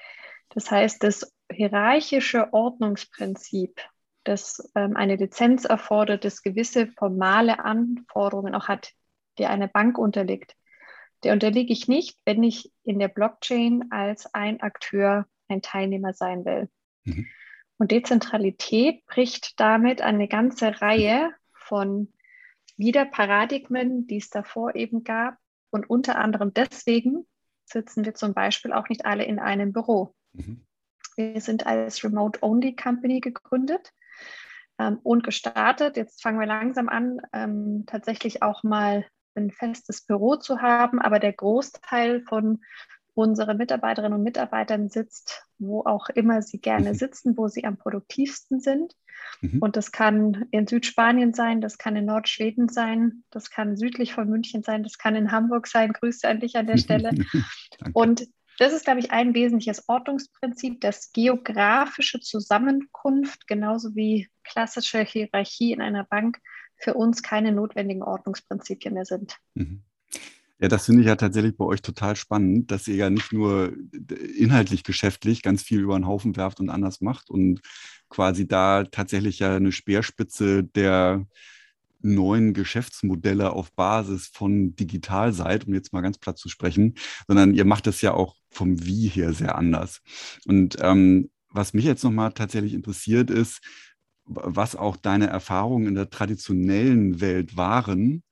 Das 0.49 0.69
heißt, 0.69 1.01
das 1.01 1.33
hierarchische 1.49 2.51
Ordnungsprinzip, 2.51 3.79
das 4.25 4.69
ähm, 4.75 4.97
eine 4.97 5.15
Lizenz 5.15 5.63
erfordert, 5.63 6.25
das 6.25 6.43
gewisse 6.43 6.87
formale 6.87 7.63
Anforderungen 7.63 8.53
auch 8.53 8.67
hat, 8.67 8.91
die 9.37 9.45
eine 9.45 9.69
Bank 9.69 9.97
unterliegt, 9.97 10.55
der 11.23 11.31
unterliege 11.31 11.71
ich 11.71 11.87
nicht, 11.87 12.17
wenn 12.25 12.43
ich 12.43 12.69
in 12.83 12.99
der 12.99 13.07
Blockchain 13.07 13.85
als 13.91 14.33
ein 14.33 14.59
Akteur, 14.59 15.25
ein 15.47 15.61
Teilnehmer 15.61 16.13
sein 16.13 16.43
will. 16.43 16.69
Mhm. 17.05 17.27
Und 17.81 17.89
Dezentralität 17.89 19.07
bricht 19.07 19.59
damit 19.59 20.03
eine 20.03 20.27
ganze 20.27 20.83
Reihe 20.83 21.33
von 21.51 22.13
wieder 22.77 23.05
Paradigmen, 23.05 24.05
die 24.05 24.17
es 24.17 24.29
davor 24.29 24.75
eben 24.75 25.03
gab. 25.03 25.37
Und 25.71 25.89
unter 25.89 26.19
anderem 26.19 26.53
deswegen 26.53 27.25
sitzen 27.65 28.05
wir 28.05 28.13
zum 28.13 28.35
Beispiel 28.35 28.71
auch 28.71 28.87
nicht 28.87 29.07
alle 29.07 29.23
in 29.23 29.39
einem 29.39 29.73
Büro. 29.73 30.13
Mhm. 30.33 30.63
Wir 31.15 31.41
sind 31.41 31.65
als 31.65 32.03
Remote-Only-Company 32.03 33.19
gegründet 33.19 33.91
ähm, 34.77 34.99
und 35.01 35.23
gestartet. 35.23 35.97
Jetzt 35.97 36.21
fangen 36.21 36.39
wir 36.39 36.45
langsam 36.45 36.87
an, 36.87 37.19
ähm, 37.33 37.85
tatsächlich 37.87 38.43
auch 38.43 38.61
mal 38.61 39.07
ein 39.33 39.49
festes 39.49 40.05
Büro 40.05 40.35
zu 40.35 40.61
haben, 40.61 41.01
aber 41.01 41.17
der 41.17 41.33
Großteil 41.33 42.21
von 42.29 42.61
unseren 43.13 43.57
Mitarbeiterinnen 43.57 44.17
und 44.17 44.23
Mitarbeitern 44.23 44.89
sitzt, 44.89 45.45
wo 45.57 45.83
auch 45.83 46.09
immer 46.09 46.41
sie 46.41 46.59
gerne 46.59 46.89
mhm. 46.89 46.95
sitzen, 46.95 47.37
wo 47.37 47.47
sie 47.47 47.65
am 47.65 47.77
produktivsten 47.77 48.61
sind. 48.61 48.95
Mhm. 49.41 49.59
Und 49.59 49.75
das 49.75 49.91
kann 49.91 50.45
in 50.51 50.67
Südspanien 50.67 51.33
sein, 51.33 51.61
das 51.61 51.77
kann 51.77 51.95
in 51.95 52.05
Nordschweden 52.05 52.69
sein, 52.69 53.23
das 53.29 53.49
kann 53.49 53.75
südlich 53.75 54.13
von 54.13 54.29
München 54.29 54.63
sein, 54.63 54.83
das 54.83 54.97
kann 54.97 55.15
in 55.15 55.31
Hamburg 55.31 55.67
sein. 55.67 55.93
Grüße 55.93 56.27
an 56.27 56.39
dich 56.39 56.55
an 56.55 56.67
der 56.67 56.77
Stelle. 56.77 57.11
und 57.93 58.27
das 58.59 58.73
ist, 58.73 58.85
glaube 58.85 58.99
ich, 58.99 59.11
ein 59.11 59.33
wesentliches 59.33 59.89
Ordnungsprinzip, 59.89 60.81
dass 60.81 61.11
geografische 61.11 62.19
Zusammenkunft 62.19 63.47
genauso 63.47 63.95
wie 63.95 64.29
klassische 64.43 65.03
Hierarchie 65.03 65.71
in 65.71 65.81
einer 65.81 66.03
Bank 66.03 66.37
für 66.77 66.93
uns 66.93 67.23
keine 67.23 67.51
notwendigen 67.51 68.03
Ordnungsprinzipien 68.03 68.93
mehr 68.93 69.05
sind. 69.05 69.37
Mhm. 69.55 69.83
Ja, 70.61 70.67
das 70.67 70.85
finde 70.85 71.01
ich 71.01 71.07
ja 71.07 71.15
tatsächlich 71.15 71.57
bei 71.57 71.65
euch 71.65 71.81
total 71.81 72.15
spannend, 72.15 72.69
dass 72.69 72.87
ihr 72.87 72.95
ja 72.95 73.09
nicht 73.09 73.33
nur 73.33 73.73
inhaltlich 74.37 74.83
geschäftlich 74.83 75.41
ganz 75.41 75.63
viel 75.63 75.79
über 75.81 75.97
den 75.97 76.05
Haufen 76.07 76.35
werft 76.35 76.59
und 76.59 76.69
anders 76.69 77.01
macht 77.01 77.29
und 77.31 77.61
quasi 78.09 78.47
da 78.47 78.83
tatsächlich 78.83 79.39
ja 79.39 79.55
eine 79.55 79.71
Speerspitze 79.71 80.63
der 80.63 81.25
neuen 82.01 82.53
Geschäftsmodelle 82.53 83.51
auf 83.53 83.71
Basis 83.73 84.27
von 84.33 84.75
digital 84.75 85.33
seid, 85.33 85.67
um 85.67 85.73
jetzt 85.73 85.93
mal 85.93 86.01
ganz 86.01 86.17
platt 86.19 86.37
zu 86.37 86.49
sprechen, 86.49 86.95
sondern 87.27 87.53
ihr 87.55 87.65
macht 87.65 87.87
das 87.87 88.01
ja 88.01 88.13
auch 88.13 88.35
vom 88.51 88.85
Wie 88.85 89.07
her 89.07 89.33
sehr 89.33 89.55
anders. 89.57 90.01
Und 90.47 90.77
ähm, 90.81 91.31
was 91.49 91.73
mich 91.73 91.85
jetzt 91.85 92.03
nochmal 92.03 92.33
tatsächlich 92.33 92.73
interessiert 92.73 93.29
ist, 93.31 93.61
was 94.25 94.75
auch 94.75 94.97
deine 94.97 95.27
Erfahrungen 95.27 95.87
in 95.87 95.95
der 95.95 96.09
traditionellen 96.09 97.21
Welt 97.21 97.57
waren, 97.57 98.23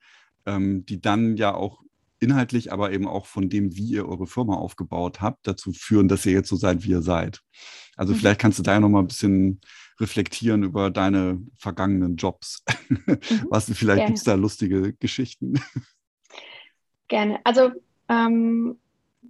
ähm, 0.46 0.84
die 0.86 1.00
dann 1.00 1.36
ja 1.36 1.54
auch 1.54 1.82
inhaltlich, 2.20 2.72
aber 2.72 2.92
eben 2.92 3.08
auch 3.08 3.26
von 3.26 3.48
dem, 3.48 3.76
wie 3.76 3.90
ihr 3.90 4.08
eure 4.08 4.26
Firma 4.26 4.54
aufgebaut 4.54 5.20
habt, 5.20 5.46
dazu 5.46 5.72
führen, 5.72 6.08
dass 6.08 6.26
ihr 6.26 6.32
jetzt 6.32 6.48
so 6.48 6.56
seid, 6.56 6.84
wie 6.84 6.90
ihr 6.90 7.02
seid. 7.02 7.40
Also 7.96 8.12
mhm. 8.12 8.18
vielleicht 8.18 8.40
kannst 8.40 8.58
du 8.58 8.62
da 8.62 8.74
ja 8.74 8.80
nochmal 8.80 9.02
ein 9.02 9.08
bisschen 9.08 9.60
reflektieren 9.98 10.62
über 10.62 10.90
deine 10.90 11.40
vergangenen 11.58 12.16
Jobs. 12.16 12.64
Mhm. 12.88 13.18
Was 13.50 13.70
vielleicht 13.72 14.06
gibt 14.06 14.18
es 14.18 14.24
da 14.24 14.34
lustige 14.34 14.94
Geschichten? 14.94 15.60
Gerne. 17.08 17.40
Also 17.44 17.72
ähm, 18.08 18.78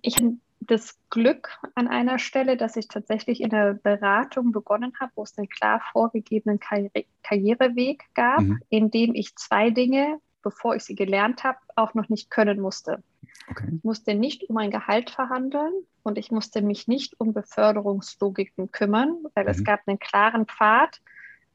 ich 0.03 0.17
habe 0.17 0.37
das 0.61 0.99
Glück 1.09 1.59
an 1.75 1.89
einer 1.89 2.19
Stelle, 2.19 2.57
dass 2.57 2.77
ich 2.77 2.89
tatsächlich 2.89 3.41
in 3.41 3.51
der 3.51 3.75
Beratung 3.75 4.53
begonnen 4.53 4.93
habe, 5.01 5.13
wo 5.15 5.23
es 5.23 5.37
einen 5.37 5.49
klar 5.49 5.81
vorgegebenen 5.93 6.61
Karri 6.61 6.91
Karriereweg 7.23 8.05
gab, 8.15 8.41
mhm. 8.41 8.61
in 8.69 8.91
dem 8.91 9.15
ich 9.15 9.35
zwei 9.37 9.71
Dinge 9.71 10.21
bevor 10.43 10.77
ich 10.77 10.85
sie 10.85 10.95
gelernt 10.95 11.45
habe, 11.45 11.59
auch 11.77 11.95
noch 11.95 12.09
nicht 12.09 12.31
können 12.31 12.61
musste. 12.61 13.03
Okay. 13.49 13.69
Ich 13.77 13.85
musste 13.85 14.15
nicht 14.15 14.49
um 14.49 14.57
ein 14.57 14.71
Gehalt 14.71 15.11
verhandeln 15.11 15.73
und 16.03 16.19
ich 16.19 16.31
musste 16.31 16.63
mich 16.63 16.89
nicht 16.89 17.19
um 17.19 17.33
Beförderungslogiken 17.33 18.71
kümmern, 18.71 19.17
weil 19.35 19.45
mhm. 19.45 19.51
es 19.51 19.65
gab 19.65 19.81
einen 19.87 19.99
klaren 19.99 20.47
Pfad 20.47 21.01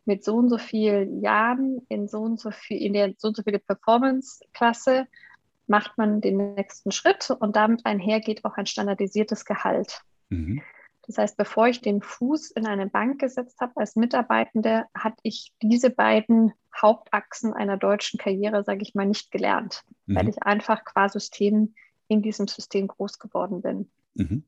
mit 0.06 0.24
so 0.24 0.36
und 0.36 0.50
so 0.50 0.58
vielen 0.58 1.22
Jahren 1.22 1.82
in 1.90 2.08
so 2.08 2.20
und 2.20 2.40
so 2.40 2.52
viel, 2.52 2.82
in 2.82 2.94
der 2.94 3.14
so 3.18 3.30
und 3.30 3.38
so 3.38 3.44
viele 3.44 3.60
Performance-Klasse 3.60 5.08
macht 5.68 5.98
man 5.98 6.22
den 6.22 6.54
nächsten 6.56 6.92
Schritt 6.92 7.32
und 7.32 7.56
damit 7.56 7.86
einhergeht 7.86 8.46
auch 8.46 8.56
ein 8.56 8.68
standardisiertes 8.68 9.46
Gehalt. 9.46 10.02
Mhm. 10.30 10.62
Das 11.08 11.18
heißt, 11.18 11.38
bevor 11.38 11.68
ich 11.68 11.82
den 11.82 12.02
Fuß 12.02 12.52
in 12.52 12.66
eine 12.66 12.88
Bank 12.88 13.20
gesetzt 13.20 13.60
habe 13.62 13.74
als 13.78 13.96
Mitarbeitende, 13.96 14.86
hatte 14.96 15.18
ich 15.24 15.54
diese 15.62 15.90
beiden 15.90 16.54
Hauptachsen 16.76 17.54
einer 17.54 17.78
deutschen 17.78 18.20
Karriere, 18.20 18.64
sage 18.64 18.82
ich 18.82 18.96
mal, 18.96 19.06
nicht 19.06 19.32
gelernt, 19.32 19.84
mhm. 20.06 20.16
weil 20.16 20.30
ich 20.30 20.42
einfach 20.44 20.84
qua 20.84 21.10
System 21.10 21.74
in 22.08 22.22
diesem 22.22 22.48
System 22.48 22.88
groß 22.88 23.20
geworden 23.20 23.62
bin. 23.62 23.90
Mhm. 24.16 24.44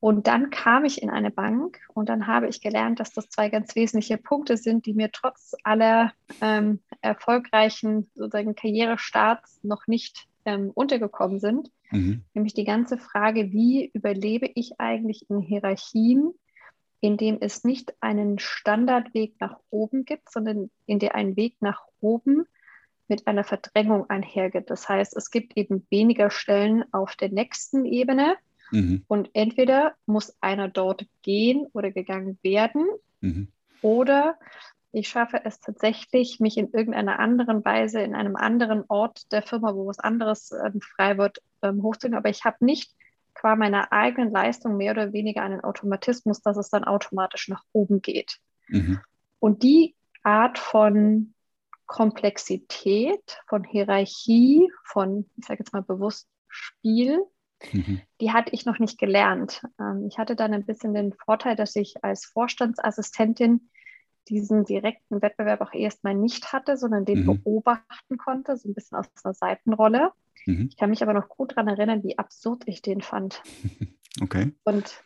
Und 0.00 0.26
dann 0.26 0.50
kam 0.50 0.84
ich 0.84 1.00
in 1.00 1.10
eine 1.10 1.30
Bank 1.30 1.78
und 1.94 2.08
dann 2.08 2.26
habe 2.26 2.48
ich 2.48 2.60
gelernt, 2.60 2.98
dass 2.98 3.12
das 3.12 3.28
zwei 3.28 3.48
ganz 3.50 3.76
wesentliche 3.76 4.18
Punkte 4.18 4.56
sind, 4.56 4.84
die 4.84 4.94
mir 4.94 5.12
trotz 5.12 5.54
aller 5.62 6.12
ähm, 6.40 6.80
erfolgreichen 7.02 8.10
sozusagen 8.14 8.56
Karrierestarts 8.56 9.60
noch 9.62 9.86
nicht 9.86 10.26
ähm, 10.44 10.70
untergekommen 10.74 11.40
sind. 11.40 11.70
Mhm. 11.90 12.24
Nämlich 12.34 12.54
die 12.54 12.64
ganze 12.64 12.98
Frage, 12.98 13.52
wie 13.52 13.90
überlebe 13.92 14.50
ich 14.54 14.78
eigentlich 14.78 15.28
in 15.30 15.40
Hierarchien, 15.40 16.32
in 17.00 17.16
dem 17.16 17.38
es 17.40 17.64
nicht 17.64 17.94
einen 18.00 18.38
Standardweg 18.38 19.34
nach 19.40 19.58
oben 19.70 20.04
gibt, 20.04 20.30
sondern 20.30 20.70
in 20.86 20.98
der 20.98 21.14
ein 21.14 21.36
Weg 21.36 21.56
nach 21.60 21.82
oben 22.00 22.44
mit 23.08 23.26
einer 23.26 23.44
Verdrängung 23.44 24.08
einhergeht. 24.08 24.70
Das 24.70 24.88
heißt, 24.88 25.16
es 25.16 25.30
gibt 25.30 25.56
eben 25.56 25.86
weniger 25.90 26.30
Stellen 26.30 26.84
auf 26.92 27.16
der 27.16 27.30
nächsten 27.30 27.84
Ebene 27.84 28.36
Mhm. 28.72 29.04
Und 29.06 29.30
entweder 29.34 29.94
muss 30.06 30.34
einer 30.40 30.68
dort 30.68 31.06
gehen 31.22 31.66
oder 31.72 31.92
gegangen 31.92 32.38
werden 32.42 32.86
mhm. 33.20 33.48
oder 33.82 34.38
ich 34.92 35.08
schaffe 35.08 35.40
es 35.44 35.60
tatsächlich, 35.60 36.38
mich 36.38 36.56
in 36.56 36.70
irgendeiner 36.72 37.18
anderen 37.18 37.64
Weise 37.64 38.00
in 38.00 38.14
einem 38.14 38.36
anderen 38.36 38.84
Ort 38.88 39.32
der 39.32 39.42
Firma, 39.42 39.74
wo 39.74 39.86
was 39.86 39.98
anderes 39.98 40.52
äh, 40.52 40.70
frei 40.96 41.18
wird, 41.18 41.38
ähm, 41.62 41.82
hochzunehmen. 41.82 42.18
Aber 42.18 42.28
ich 42.28 42.44
habe 42.44 42.64
nicht 42.64 42.94
qua 43.34 43.56
meiner 43.56 43.92
eigenen 43.92 44.30
Leistung 44.30 44.76
mehr 44.76 44.92
oder 44.92 45.12
weniger 45.12 45.42
einen 45.42 45.62
Automatismus, 45.62 46.42
dass 46.42 46.56
es 46.58 46.68
dann 46.68 46.84
automatisch 46.84 47.48
nach 47.48 47.64
oben 47.72 48.02
geht. 48.02 48.38
Mhm. 48.68 49.00
Und 49.38 49.62
die 49.62 49.96
Art 50.22 50.58
von 50.58 51.34
Komplexität, 51.86 53.40
von 53.48 53.64
Hierarchie, 53.64 54.70
von, 54.84 55.28
ich 55.36 55.46
sage 55.46 55.60
jetzt 55.60 55.72
mal 55.72 55.82
bewusst 55.82 56.28
Spiel, 56.48 57.18
Mhm. 57.70 58.00
Die 58.20 58.32
hatte 58.32 58.50
ich 58.52 58.66
noch 58.66 58.78
nicht 58.78 58.98
gelernt. 58.98 59.62
Ähm, 59.78 60.06
ich 60.08 60.18
hatte 60.18 60.36
dann 60.36 60.52
ein 60.52 60.66
bisschen 60.66 60.94
den 60.94 61.12
Vorteil, 61.12 61.56
dass 61.56 61.76
ich 61.76 62.02
als 62.02 62.24
Vorstandsassistentin 62.26 63.70
diesen 64.28 64.64
direkten 64.64 65.20
Wettbewerb 65.20 65.60
auch 65.60 65.72
erstmal 65.72 66.14
nicht 66.14 66.52
hatte, 66.52 66.76
sondern 66.76 67.04
den 67.04 67.26
mhm. 67.26 67.42
beobachten 67.42 68.18
konnte, 68.18 68.56
so 68.56 68.68
ein 68.68 68.74
bisschen 68.74 68.98
aus 68.98 69.06
einer 69.24 69.34
Seitenrolle. 69.34 70.12
Mhm. 70.46 70.68
Ich 70.70 70.76
kann 70.76 70.90
mich 70.90 71.02
aber 71.02 71.14
noch 71.14 71.28
gut 71.28 71.52
daran 71.52 71.68
erinnern, 71.68 72.02
wie 72.02 72.18
absurd 72.18 72.64
ich 72.66 72.82
den 72.82 73.00
fand. 73.00 73.42
Okay. 74.20 74.52
Und 74.64 75.02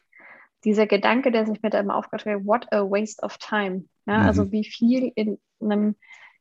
dieser 0.65 0.89
Gedanke, 0.89 1.31
der 1.31 1.47
sich 1.47 1.63
mir 1.63 1.71
da 1.71 1.79
immer 1.79 1.95
aufgetragen 1.95 2.41
hat, 2.41 2.45
what 2.45 2.73
a 2.73 2.81
waste 2.83 3.23
of 3.23 3.39
time. 3.39 3.85
Ja, 4.05 4.23
also 4.23 4.47
mhm. 4.47 4.51
wie 4.51 4.65
viel 4.65 5.13
in 5.15 5.39
einem 5.61 5.95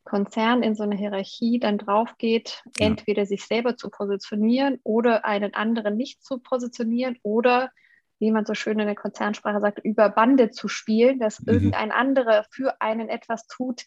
Konzern 0.04 0.64
in 0.64 0.76
so 0.76 0.84
eine 0.84 0.96
Hierarchie 0.96 1.60
dann 1.60 1.78
drauf 1.78 2.18
geht, 2.18 2.64
ja. 2.80 2.88
entweder 2.88 3.26
sich 3.26 3.46
selber 3.46 3.76
zu 3.76 3.90
positionieren 3.90 4.80
oder 4.84 5.26
einen 5.26 5.54
anderen 5.54 5.98
nicht 5.98 6.24
zu 6.24 6.40
positionieren 6.40 7.18
oder, 7.24 7.72
wie 8.20 8.32
man 8.32 8.46
so 8.46 8.54
schön 8.54 8.80
in 8.80 8.88
der 8.88 8.96
Konzernsprache 8.96 9.60
sagt, 9.60 9.80
über 9.84 10.10
Bande 10.10 10.52
zu 10.52 10.68
spielen, 10.68 11.20
dass 11.20 11.42
mhm. 11.42 11.54
irgendein 11.54 11.92
anderer 11.92 12.46
für 12.52 12.82
einen 12.82 13.10
etwas 13.10 13.48
tut, 13.48 13.84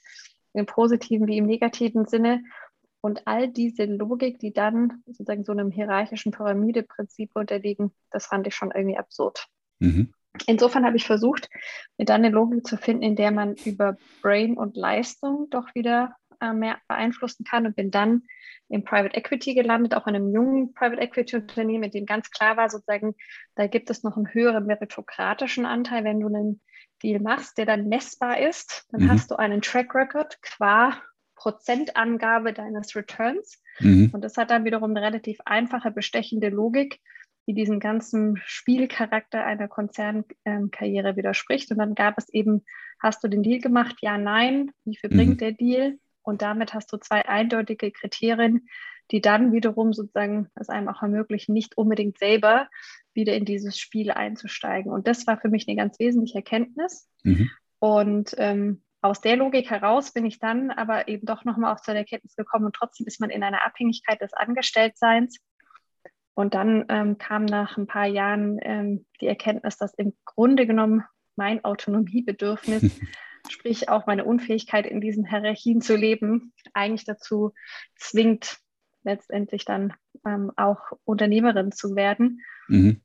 im 0.55 0.67
positiven 0.67 1.27
wie 1.27 1.39
im 1.39 1.47
negativen 1.47 2.07
Sinne. 2.07 2.43
Und 3.01 3.27
all 3.27 3.49
diese 3.49 3.85
Logik, 3.85 4.39
die 4.41 4.53
dann 4.53 5.03
sozusagen 5.07 5.45
so 5.45 5.53
einem 5.53 5.71
hierarchischen 5.71 6.33
Pyramideprinzip 6.33 7.31
unterliegen, 7.35 7.93
das 8.11 8.27
fand 8.27 8.47
ich 8.47 8.55
schon 8.55 8.73
irgendwie 8.73 8.99
absurd. 8.99 9.47
Mhm. 9.79 10.13
Insofern 10.47 10.85
habe 10.85 10.97
ich 10.97 11.07
versucht, 11.07 11.49
mir 11.97 12.05
dann 12.05 12.25
eine 12.25 12.35
Logik 12.35 12.67
zu 12.67 12.77
finden, 12.77 13.03
in 13.03 13.17
der 13.17 13.31
man 13.31 13.55
über 13.65 13.97
Brain 14.23 14.57
und 14.57 14.77
Leistung 14.77 15.49
doch 15.51 15.75
wieder 15.75 16.17
äh, 16.41 16.53
mehr 16.53 16.79
beeinflussen 16.89 17.45
kann 17.45 17.67
und 17.67 17.77
bin 17.77 17.91
dann 17.91 18.23
im 18.69 18.85
Private 18.85 19.17
Equity 19.17 19.55
gelandet, 19.55 19.95
auch 19.95 20.07
in 20.07 20.15
einem 20.15 20.31
jungen 20.33 20.75
Private 20.75 21.01
Equity 21.01 21.37
Unternehmen, 21.37 21.85
in 21.85 21.91
dem 21.91 22.07
ganz 22.07 22.31
klar 22.31 22.57
war, 22.57 22.69
sozusagen, 22.69 23.15
da 23.55 23.67
gibt 23.67 23.91
es 23.91 24.03
noch 24.03 24.17
einen 24.17 24.33
höheren 24.33 24.67
meritokratischen 24.67 25.65
Anteil. 25.65 26.05
Wenn 26.05 26.21
du 26.21 26.27
einen 26.27 26.61
Deal 27.03 27.21
machst, 27.21 27.57
der 27.59 27.67
dann 27.67 27.89
messbar 27.89 28.41
ist, 28.41 28.87
dann 28.91 29.05
mhm. 29.05 29.11
hast 29.11 29.31
du 29.31 29.37
einen 29.37 29.63
Track 29.63 29.95
Record 29.95 30.41
qua 30.43 31.01
Prozentangabe 31.37 32.53
deines 32.53 32.95
Returns. 32.95 33.63
Mhm. 33.79 34.11
Und 34.13 34.23
das 34.23 34.37
hat 34.37 34.51
dann 34.51 34.65
wiederum 34.65 34.91
eine 34.91 35.03
relativ 35.03 35.39
einfache, 35.45 35.91
bestechende 35.91 36.49
Logik, 36.49 37.01
die 37.47 37.55
diesem 37.55 37.81
ganzen 37.81 38.39
Spielcharakter 38.45 39.45
einer 39.45 39.69
Konzernkarriere 39.69 41.17
widerspricht. 41.17 41.71
Und 41.71 41.79
dann 41.79 41.95
gab 41.95 42.19
es 42.19 42.29
eben, 42.29 42.65
hast 43.01 43.23
du 43.25 43.29
den 43.29 43.43
Deal 43.43 43.61
gemacht? 43.61 43.97
Ja, 44.03 44.19
nein. 44.19 44.73
Wie 44.85 44.97
viel 44.97 45.11
mhm. 45.11 45.17
bringt 45.17 45.41
der 45.41 45.53
Deal? 45.53 45.99
Und 46.29 46.43
damit 46.43 46.75
hast 46.75 46.93
du 46.93 46.99
zwei 46.99 47.27
eindeutige 47.27 47.91
Kriterien, 47.91 48.69
die 49.11 49.23
dann 49.23 49.51
wiederum 49.51 49.95
sozusagen 49.95 50.51
es 50.57 50.69
einem 50.69 50.89
auch 50.89 51.01
ermöglichen, 51.01 51.55
nicht 51.55 51.79
unbedingt 51.79 52.19
selber 52.19 52.69
wieder 53.15 53.35
in 53.35 53.47
dieses 53.47 53.79
Spiel 53.79 54.11
einzusteigen. 54.11 54.93
Und 54.93 55.09
das 55.09 55.27
war 55.27 55.41
für 55.41 55.49
mich 55.49 55.67
eine 55.67 55.79
ganz 55.79 55.99
wesentliche 55.99 56.37
Erkenntnis. 56.37 57.09
Mhm. 57.23 57.51
Und 57.79 58.35
ähm, 58.37 58.83
aus 59.01 59.23
der 59.23 59.37
Logik 59.37 59.71
heraus 59.71 60.13
bin 60.13 60.27
ich 60.27 60.39
dann 60.39 60.71
aber 60.71 61.09
eben 61.09 61.25
doch 61.25 61.47
nochmal 61.47 61.73
auch 61.73 61.81
zu 61.81 61.93
der 61.93 62.01
Erkenntnis 62.01 62.37
gekommen 62.37 62.67
und 62.67 62.75
trotzdem 62.75 63.07
ist 63.07 63.21
man 63.21 63.31
in 63.31 63.43
einer 63.43 63.65
Abhängigkeit 63.65 64.21
des 64.21 64.35
Angestelltseins 64.35 65.39
und 66.35 66.55
dann 66.55 66.85
ähm, 66.89 67.17
kam 67.17 67.45
nach 67.47 67.79
ein 67.79 67.87
paar 67.87 68.07
Jahren 68.07 68.59
ähm, 68.63 69.07
die 69.21 69.29
Erkenntnis, 69.29 69.79
dass 69.79 69.95
im 69.95 70.15
Grunde 70.25 70.67
genommen 70.67 71.05
mein 71.37 71.65
Autonomiebedürfnis, 71.65 73.01
sprich 73.53 73.89
auch 73.89 74.07
meine 74.07 74.25
Unfähigkeit 74.25 74.87
in 74.87 75.01
diesen 75.01 75.29
Hierarchien 75.29 75.81
zu 75.81 75.97
leben, 75.97 76.53
eigentlich 76.75 77.05
dazu 77.05 77.53
zwingt, 77.97 78.59
letztendlich 79.05 79.65
dann 79.65 79.95
ähm, 80.27 80.53
auch 80.57 80.81
Unternehmerin 81.05 81.73
zu 81.73 81.97
werden. 81.97 82.43
Mhm. 82.69 83.01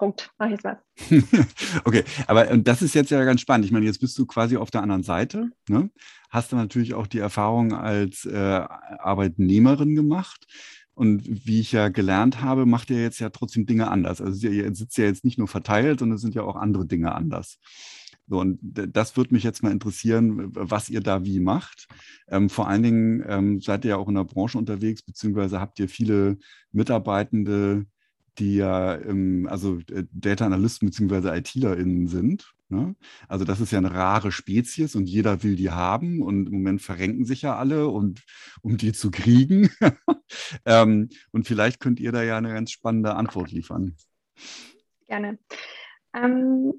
Punkt, 0.00 0.30
mach 0.38 0.50
ich 0.50 0.62
mal. 0.62 0.82
okay, 1.84 2.04
aber 2.26 2.56
das 2.56 2.80
ist 2.80 2.94
jetzt 2.94 3.10
ja 3.10 3.22
ganz 3.24 3.42
spannend. 3.42 3.66
Ich 3.66 3.70
meine, 3.70 3.84
jetzt 3.84 4.00
bist 4.00 4.16
du 4.18 4.24
quasi 4.24 4.56
auf 4.56 4.70
der 4.70 4.82
anderen 4.82 5.02
Seite. 5.02 5.50
Ne? 5.68 5.90
Hast 6.30 6.52
du 6.52 6.56
natürlich 6.56 6.94
auch 6.94 7.06
die 7.06 7.18
Erfahrung 7.18 7.74
als 7.74 8.24
äh, 8.24 8.36
Arbeitnehmerin 8.36 9.94
gemacht. 9.94 10.46
Und 10.94 11.46
wie 11.46 11.60
ich 11.60 11.72
ja 11.72 11.88
gelernt 11.88 12.40
habe, 12.40 12.64
macht 12.64 12.90
ihr 12.90 13.02
jetzt 13.02 13.20
ja 13.20 13.28
trotzdem 13.28 13.66
Dinge 13.66 13.90
anders. 13.90 14.22
Also 14.22 14.48
ihr 14.48 14.74
sitzt 14.74 14.96
ja 14.96 15.04
jetzt 15.04 15.24
nicht 15.24 15.38
nur 15.38 15.48
verteilt, 15.48 16.00
sondern 16.00 16.16
es 16.16 16.22
sind 16.22 16.34
ja 16.34 16.42
auch 16.42 16.56
andere 16.56 16.86
Dinge 16.86 17.14
anders. 17.14 17.58
So, 18.30 18.38
und 18.38 18.60
das 18.62 19.16
würde 19.16 19.34
mich 19.34 19.42
jetzt 19.42 19.64
mal 19.64 19.72
interessieren, 19.72 20.54
was 20.54 20.88
ihr 20.88 21.00
da 21.00 21.24
wie 21.24 21.40
macht. 21.40 21.88
Ähm, 22.28 22.48
vor 22.48 22.68
allen 22.68 22.84
Dingen 22.84 23.24
ähm, 23.26 23.60
seid 23.60 23.84
ihr 23.84 23.90
ja 23.90 23.96
auch 23.96 24.08
in 24.08 24.14
der 24.14 24.22
Branche 24.22 24.56
unterwegs, 24.56 25.02
beziehungsweise 25.02 25.60
habt 25.60 25.80
ihr 25.80 25.88
viele 25.88 26.38
Mitarbeitende, 26.70 27.86
die 28.38 28.54
ja 28.54 28.94
ähm, 28.94 29.48
also 29.50 29.80
äh, 29.90 30.04
Data 30.12 30.46
Analysten 30.46 30.86
beziehungsweise 30.86 31.34
ITlerInnen 31.34 32.06
sind. 32.06 32.54
Ne? 32.68 32.94
Also 33.26 33.44
das 33.44 33.60
ist 33.60 33.72
ja 33.72 33.78
eine 33.78 33.92
rare 33.92 34.30
Spezies 34.30 34.94
und 34.94 35.06
jeder 35.06 35.42
will 35.42 35.56
die 35.56 35.70
haben 35.70 36.22
und 36.22 36.46
im 36.46 36.52
Moment 36.52 36.82
verrenken 36.82 37.24
sich 37.24 37.42
ja 37.42 37.56
alle 37.56 37.88
und 37.88 38.22
um 38.62 38.76
die 38.76 38.92
zu 38.92 39.10
kriegen. 39.10 39.70
ähm, 40.64 41.08
und 41.32 41.48
vielleicht 41.48 41.80
könnt 41.80 41.98
ihr 41.98 42.12
da 42.12 42.22
ja 42.22 42.38
eine 42.38 42.54
ganz 42.54 42.70
spannende 42.70 43.16
Antwort 43.16 43.50
liefern. 43.50 43.96
Gerne. 45.08 45.36
Ähm, 46.14 46.74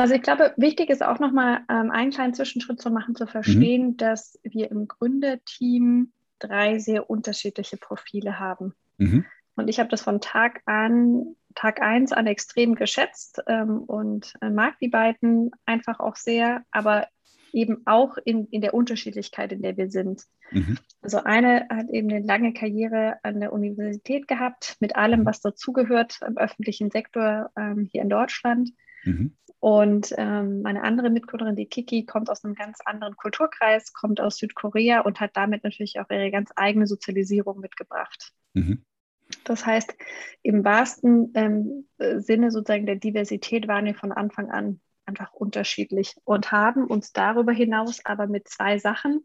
also 0.00 0.14
ich 0.14 0.22
glaube, 0.22 0.54
wichtig 0.56 0.88
ist 0.88 1.02
auch 1.02 1.18
nochmal 1.18 1.60
ähm, 1.68 1.90
einen 1.90 2.10
kleinen 2.10 2.32
Zwischenschritt 2.32 2.80
zu 2.80 2.90
machen, 2.90 3.14
zu 3.14 3.26
verstehen, 3.26 3.88
mhm. 3.88 3.96
dass 3.98 4.40
wir 4.42 4.70
im 4.70 4.88
Gründerteam 4.88 6.12
drei 6.38 6.78
sehr 6.78 7.10
unterschiedliche 7.10 7.76
Profile 7.76 8.38
haben. 8.38 8.74
Mhm. 8.96 9.26
Und 9.56 9.68
ich 9.68 9.78
habe 9.78 9.90
das 9.90 10.00
von 10.00 10.22
Tag 10.22 10.62
an, 10.64 11.36
Tag 11.54 11.82
1 11.82 12.12
an 12.12 12.26
extrem 12.26 12.76
geschätzt 12.76 13.42
ähm, 13.46 13.80
und 13.80 14.32
äh, 14.40 14.48
mag 14.48 14.78
die 14.78 14.88
beiden 14.88 15.50
einfach 15.66 16.00
auch 16.00 16.16
sehr, 16.16 16.62
aber 16.70 17.06
eben 17.52 17.82
auch 17.84 18.16
in, 18.24 18.46
in 18.46 18.62
der 18.62 18.72
Unterschiedlichkeit, 18.72 19.52
in 19.52 19.60
der 19.60 19.76
wir 19.76 19.90
sind. 19.90 20.22
Mhm. 20.50 20.78
Also 21.02 21.18
eine 21.24 21.66
hat 21.68 21.90
eben 21.90 22.08
eine 22.10 22.24
lange 22.24 22.54
Karriere 22.54 23.18
an 23.22 23.38
der 23.38 23.52
Universität 23.52 24.28
gehabt, 24.28 24.76
mit 24.80 24.96
allem, 24.96 25.20
mhm. 25.20 25.26
was 25.26 25.42
dazugehört 25.42 26.20
im 26.26 26.38
öffentlichen 26.38 26.90
Sektor 26.90 27.50
ähm, 27.54 27.86
hier 27.92 28.00
in 28.00 28.08
Deutschland. 28.08 28.70
Mhm. 29.04 29.36
Und 29.60 30.14
ähm, 30.16 30.62
meine 30.62 30.82
andere 30.82 31.10
Mitgründerin, 31.10 31.54
die 31.54 31.66
Kiki, 31.66 32.06
kommt 32.06 32.30
aus 32.30 32.44
einem 32.44 32.54
ganz 32.54 32.78
anderen 32.84 33.14
Kulturkreis, 33.16 33.92
kommt 33.92 34.20
aus 34.20 34.38
Südkorea 34.38 35.00
und 35.00 35.20
hat 35.20 35.36
damit 35.36 35.64
natürlich 35.64 36.00
auch 36.00 36.08
ihre 36.10 36.30
ganz 36.30 36.50
eigene 36.56 36.86
Sozialisierung 36.86 37.60
mitgebracht. 37.60 38.32
Mhm. 38.54 38.84
Das 39.44 39.64
heißt, 39.66 39.94
im 40.42 40.64
wahrsten 40.64 41.32
ähm, 41.34 41.88
Sinne 41.98 42.50
sozusagen 42.50 42.86
der 42.86 42.96
Diversität 42.96 43.68
waren 43.68 43.84
wir 43.84 43.94
von 43.94 44.12
Anfang 44.12 44.50
an 44.50 44.80
einfach 45.04 45.32
unterschiedlich 45.32 46.14
und 46.24 46.52
haben 46.52 46.86
uns 46.86 47.12
darüber 47.12 47.52
hinaus 47.52 48.04
aber 48.04 48.26
mit 48.26 48.48
zwei 48.48 48.78
Sachen 48.78 49.24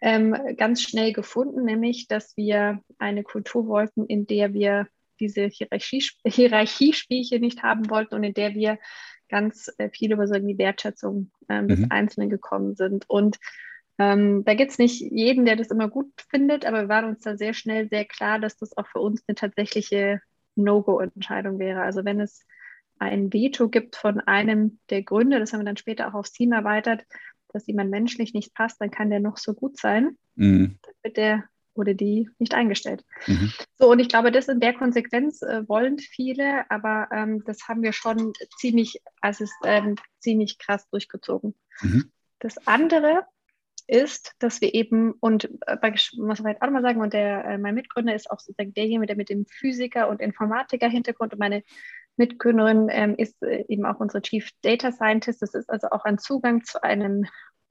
ähm, 0.00 0.36
ganz 0.56 0.82
schnell 0.82 1.12
gefunden, 1.12 1.64
nämlich 1.64 2.08
dass 2.08 2.36
wir 2.36 2.82
eine 2.98 3.22
Kultur 3.22 3.66
wollten, 3.66 4.06
in 4.06 4.26
der 4.26 4.54
wir 4.54 4.88
diese 5.20 5.46
Hierarchie, 5.46 6.04
Hierarchiespielchen 6.24 7.40
nicht 7.40 7.62
haben 7.62 7.90
wollten 7.90 8.14
und 8.14 8.24
in 8.24 8.34
der 8.34 8.54
wir 8.54 8.78
ganz 9.28 9.72
äh, 9.78 9.90
viel 9.90 10.12
über 10.12 10.26
so 10.26 10.34
die 10.34 10.58
Wertschätzung 10.58 11.30
ähm, 11.48 11.64
mhm. 11.64 11.68
des 11.68 11.90
Einzelnen 11.90 12.30
gekommen 12.30 12.74
sind. 12.76 13.04
Und 13.08 13.38
ähm, 13.98 14.44
da 14.44 14.54
gibt 14.54 14.70
es 14.70 14.78
nicht 14.78 15.00
jeden, 15.00 15.44
der 15.44 15.56
das 15.56 15.68
immer 15.68 15.88
gut 15.88 16.08
findet, 16.30 16.64
aber 16.64 16.82
wir 16.82 16.88
waren 16.88 17.06
uns 17.06 17.20
da 17.20 17.36
sehr 17.36 17.52
schnell 17.52 17.88
sehr 17.88 18.04
klar, 18.04 18.38
dass 18.38 18.56
das 18.56 18.76
auch 18.76 18.86
für 18.86 19.00
uns 19.00 19.22
eine 19.26 19.34
tatsächliche 19.34 20.20
No-Go-Entscheidung 20.54 21.58
wäre. 21.58 21.82
Also 21.82 22.04
wenn 22.04 22.20
es 22.20 22.44
ein 22.98 23.32
Veto 23.32 23.68
gibt 23.68 23.96
von 23.96 24.20
einem 24.20 24.78
der 24.90 25.02
Gründe, 25.02 25.38
das 25.38 25.52
haben 25.52 25.60
wir 25.60 25.66
dann 25.66 25.76
später 25.76 26.08
auch 26.08 26.14
aufs 26.14 26.32
Team 26.32 26.52
erweitert, 26.52 27.04
dass 27.48 27.66
jemand 27.66 27.90
menschlich 27.90 28.34
nicht 28.34 28.54
passt, 28.54 28.80
dann 28.80 28.90
kann 28.90 29.10
der 29.10 29.20
noch 29.20 29.36
so 29.36 29.54
gut 29.54 29.78
sein. 29.78 30.16
Mhm. 30.34 30.78
Dann 30.82 30.94
wird 31.02 31.16
der 31.16 31.44
oder 31.78 31.94
die 31.94 32.28
nicht 32.38 32.54
eingestellt. 32.54 33.04
Mhm. 33.26 33.52
So, 33.78 33.90
und 33.90 33.98
ich 34.00 34.08
glaube, 34.08 34.32
das 34.32 34.48
in 34.48 34.60
der 34.60 34.74
Konsequenz 34.74 35.42
äh, 35.42 35.66
wollen 35.68 35.98
viele, 35.98 36.70
aber 36.70 37.08
ähm, 37.12 37.44
das 37.44 37.68
haben 37.68 37.82
wir 37.82 37.92
schon 37.92 38.32
ziemlich, 38.58 39.00
also 39.20 39.44
ist, 39.44 39.54
ähm, 39.64 39.96
ziemlich 40.18 40.58
krass 40.58 40.88
durchgezogen. 40.90 41.54
Mhm. 41.80 42.10
Das 42.40 42.66
andere 42.66 43.22
ist, 43.86 44.34
dass 44.38 44.60
wir 44.60 44.74
eben, 44.74 45.14
und 45.20 45.50
äh, 45.66 45.90
muss 46.16 46.40
ich 46.40 46.62
auch 46.62 46.70
mal 46.70 46.82
sagen, 46.82 47.00
und 47.00 47.12
der, 47.14 47.44
äh, 47.44 47.58
mein 47.58 47.74
Mitgründer 47.74 48.14
ist 48.14 48.30
auch 48.30 48.38
sozusagen 48.38 48.74
derjenige, 48.74 49.06
der 49.06 49.16
mit 49.16 49.30
dem 49.30 49.46
Physiker- 49.46 50.08
und 50.08 50.20
Informatiker-Hintergrund 50.20 51.32
und 51.32 51.38
meine 51.38 51.62
Mitgründerin 52.16 52.88
ähm, 52.90 53.14
ist 53.16 53.42
äh, 53.42 53.64
eben 53.68 53.86
auch 53.86 54.00
unsere 54.00 54.20
Chief 54.20 54.50
Data 54.62 54.92
Scientist. 54.92 55.40
Das 55.40 55.54
ist 55.54 55.70
also 55.70 55.88
auch 55.90 56.04
ein 56.04 56.18
Zugang 56.18 56.64
zu 56.64 56.82
einem 56.82 57.24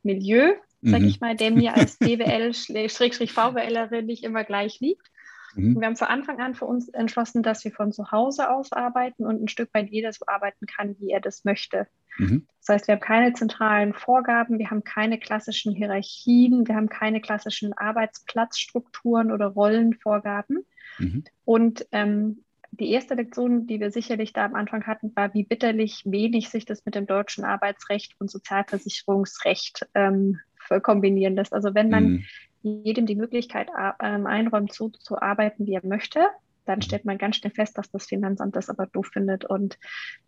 Milieu, 0.04 0.54
sage 0.88 1.04
mhm. 1.04 1.10
ich 1.10 1.20
mal, 1.20 1.36
der 1.36 1.52
mir 1.52 1.76
als 1.76 1.98
BWL-VWLerin 2.00 4.06
nicht 4.06 4.24
immer 4.24 4.44
gleich 4.44 4.80
liegt. 4.80 5.08
Mhm. 5.56 5.80
Wir 5.80 5.88
haben 5.88 5.96
von 5.96 6.08
Anfang 6.08 6.40
an 6.40 6.56
für 6.56 6.66
uns 6.66 6.90
entschlossen, 6.90 7.44
dass 7.44 7.64
wir 7.64 7.72
von 7.72 7.92
zu 7.92 8.12
Hause 8.12 8.52
aus 8.52 8.72
arbeiten 8.72 9.26
und 9.26 9.42
ein 9.42 9.48
Stück 9.48 9.74
weit 9.74 9.90
jeder 9.90 10.14
so 10.14 10.26
arbeiten 10.28 10.68
kann, 10.68 10.96
wie 11.00 11.12
er 11.12 11.20
das 11.20 11.46
möchte. 11.46 11.88
Mhm. 12.18 12.48
Das 12.60 12.76
heißt, 12.76 12.88
wir 12.88 12.96
haben 12.96 13.02
keine 13.02 13.34
zentralen 13.34 13.94
Vorgaben, 13.94 14.60
wir 14.60 14.70
haben 14.70 14.84
keine 14.84 15.20
klassischen 15.20 15.74
Hierarchien, 15.74 16.68
wir 16.68 16.76
haben 16.76 16.90
keine 16.90 17.22
klassischen 17.22 17.74
Arbeitsplatzstrukturen 17.74 19.32
oder 19.32 19.48
Rollenvorgaben. 19.48 20.66
Mhm. 21.00 21.24
Und 21.46 21.88
ähm, 21.92 22.44
die 22.72 22.92
erste 22.92 23.16
Lektion, 23.16 23.66
die 23.66 23.80
wir 23.80 23.92
sicherlich 23.92 24.34
da 24.34 24.46
am 24.46 24.56
Anfang 24.56 24.86
hatten, 24.86 25.16
war, 25.16 25.34
wie 25.34 25.44
bitterlich 25.44 26.04
wenig 26.06 26.50
sich 26.50 26.66
das 26.66 26.86
mit 26.86 26.96
dem 26.96 27.08
deutschen 27.08 27.44
Arbeitsrecht 27.44 28.14
und 28.20 28.30
Sozialversicherungsrecht 28.30 29.88
ähm, 29.96 30.40
kombinieren 30.82 31.36
lässt. 31.36 31.54
Also 31.54 31.74
wenn 31.74 31.90
man 31.90 32.04
mhm. 32.04 32.24
jedem 32.62 33.06
die 33.06 33.16
Möglichkeit 33.16 33.70
ähm, 34.02 34.26
einräumt, 34.28 34.74
so 34.74 34.90
zu 34.90 35.22
arbeiten, 35.22 35.66
wie 35.66 35.74
er 35.74 35.86
möchte, 35.86 36.28
dann 36.68 36.82
stellt 36.82 37.06
man 37.06 37.18
ganz 37.18 37.38
schnell 37.38 37.54
fest, 37.54 37.78
dass 37.78 37.90
das 37.90 38.06
Finanzamt 38.06 38.56
das 38.56 38.70
aber 38.70 38.86
doof 38.88 39.08
findet 39.12 39.46
und 39.46 39.80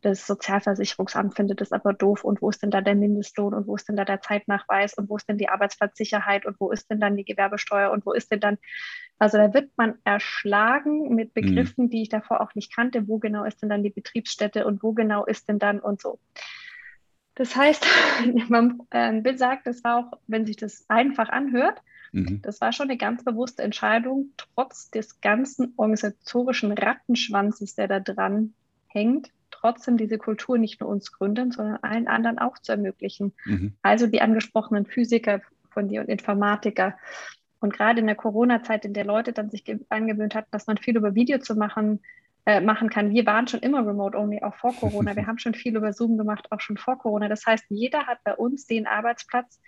das 0.01 0.25
Sozialversicherungsamt 0.25 1.35
findet 1.35 1.61
das 1.61 1.71
aber 1.71 1.93
doof 1.93 2.23
und 2.23 2.41
wo 2.41 2.49
ist 2.49 2.63
denn 2.63 2.71
da 2.71 2.81
der 2.81 2.95
Mindestlohn 2.95 3.53
und 3.53 3.67
wo 3.67 3.75
ist 3.75 3.87
denn 3.87 3.95
da 3.95 4.05
der 4.05 4.21
Zeitnachweis 4.21 4.93
und 4.93 5.09
wo 5.09 5.17
ist 5.17 5.27
denn 5.27 5.37
die 5.37 5.49
Arbeitsplatzsicherheit 5.49 6.45
und 6.45 6.59
wo 6.59 6.71
ist 6.71 6.89
denn 6.89 6.99
dann 6.99 7.17
die 7.17 7.25
Gewerbesteuer 7.25 7.91
und 7.91 8.05
wo 8.05 8.13
ist 8.13 8.31
denn 8.31 8.39
dann, 8.39 8.57
also 9.17 9.37
da 9.37 9.53
wird 9.53 9.71
man 9.75 9.95
erschlagen 10.03 11.13
mit 11.13 11.35
mhm. 11.35 11.41
Begriffen, 11.41 11.85
mhm. 11.85 11.89
die 11.89 12.03
ich 12.03 12.09
davor 12.09 12.41
auch 12.41 12.55
nicht 12.55 12.73
kannte, 12.73 13.07
wo 13.07 13.19
genau 13.19 13.43
ist 13.43 13.61
denn 13.61 13.69
dann 13.69 13.83
die 13.83 13.89
Betriebsstätte 13.89 14.65
und 14.65 14.81
wo 14.81 14.93
genau 14.93 15.25
ist 15.25 15.49
denn 15.49 15.59
dann 15.59 15.79
und 15.79 16.01
so. 16.01 16.19
Das 17.39 17.55
heißt, 17.55 17.83
man, 18.49 18.79
äh, 18.91 19.19
Bill 19.21 19.37
sagt, 19.37 19.65
das 19.65 19.83
war 19.83 19.97
auch, 19.97 20.19
wenn 20.27 20.45
sich 20.45 20.57
das 20.57 20.85
einfach 20.87 21.29
anhört, 21.29 21.81
Mhm. 22.11 22.41
Das 22.41 22.61
war 22.61 22.71
schon 22.71 22.89
eine 22.89 22.97
ganz 22.97 23.23
bewusste 23.23 23.63
Entscheidung, 23.63 24.31
trotz 24.37 24.89
des 24.89 25.21
ganzen 25.21 25.73
organisatorischen 25.77 26.71
Rattenschwanzes, 26.71 27.75
der 27.75 27.87
da 27.87 27.99
dran 27.99 28.53
hängt, 28.87 29.31
trotzdem 29.51 29.97
diese 29.97 30.17
Kultur 30.17 30.57
nicht 30.57 30.81
nur 30.81 30.89
uns 30.89 31.11
gründen, 31.11 31.51
sondern 31.51 31.77
allen 31.81 32.07
anderen 32.07 32.39
auch 32.39 32.57
zu 32.57 32.71
ermöglichen. 32.71 33.33
Mhm. 33.45 33.73
Also 33.81 34.07
die 34.07 34.21
angesprochenen 34.21 34.85
Physiker 34.85 35.41
von 35.69 35.87
dir 35.87 36.01
und 36.01 36.09
Informatiker. 36.09 36.97
Und 37.59 37.73
gerade 37.73 37.99
in 37.99 38.07
der 38.07 38.15
Corona-Zeit, 38.15 38.85
in 38.85 38.93
der 38.93 39.05
Leute 39.05 39.33
dann 39.33 39.49
sich 39.49 39.63
angewöhnt 39.89 40.33
hatten, 40.33 40.49
dass 40.51 40.67
man 40.67 40.77
viel 40.77 40.95
über 40.95 41.13
Video 41.13 41.39
zu 41.39 41.55
machen, 41.55 41.99
äh, 42.45 42.61
machen 42.61 42.89
kann. 42.89 43.11
Wir 43.11 43.25
waren 43.25 43.47
schon 43.47 43.59
immer 43.61 43.85
remote-only, 43.85 44.41
auch 44.41 44.55
vor 44.55 44.73
Corona. 44.79 45.15
Wir 45.15 45.27
haben 45.27 45.37
schon 45.37 45.53
viel 45.53 45.75
über 45.75 45.93
Zoom 45.93 46.17
gemacht, 46.17 46.51
auch 46.51 46.61
schon 46.61 46.77
vor 46.77 46.97
Corona. 46.97 47.27
Das 47.27 47.45
heißt, 47.45 47.65
jeder 47.69 48.07
hat 48.07 48.23
bei 48.23 48.35
uns 48.35 48.65
den 48.65 48.87
Arbeitsplatz, 48.87 49.59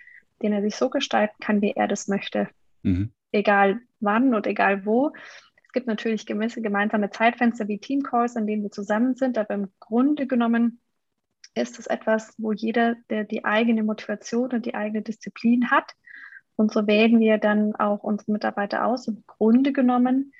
den 0.42 0.52
er 0.52 0.62
sich 0.62 0.76
so 0.76 0.90
gestalten 0.90 1.36
kann, 1.40 1.60
wie 1.62 1.72
er 1.72 1.88
das 1.88 2.08
möchte. 2.08 2.48
Mhm. 2.82 3.12
Egal 3.32 3.80
wann 4.00 4.34
und 4.34 4.46
egal 4.46 4.84
wo. 4.84 5.12
Es 5.64 5.72
gibt 5.72 5.86
natürlich 5.86 6.26
gewisse 6.26 6.60
gemeinsame 6.60 7.10
Zeitfenster 7.10 7.68
wie 7.68 7.78
Teamcalls, 7.78 8.36
in 8.36 8.46
denen 8.46 8.62
wir 8.62 8.70
zusammen 8.70 9.14
sind, 9.14 9.38
aber 9.38 9.54
im 9.54 9.68
Grunde 9.80 10.26
genommen 10.26 10.80
ist 11.54 11.78
es 11.78 11.86
etwas, 11.86 12.34
wo 12.38 12.52
jeder, 12.52 12.96
der 13.10 13.24
die 13.24 13.44
eigene 13.44 13.82
Motivation 13.82 14.50
und 14.50 14.66
die 14.66 14.74
eigene 14.74 15.02
Disziplin 15.02 15.70
hat, 15.70 15.92
und 16.56 16.72
so 16.72 16.86
wählen 16.86 17.18
wir 17.20 17.38
dann 17.38 17.74
auch 17.76 18.02
unsere 18.02 18.32
Mitarbeiter 18.32 18.84
aus, 18.84 19.08
im 19.08 19.24
Grunde 19.26 19.72
genommen 19.72 20.32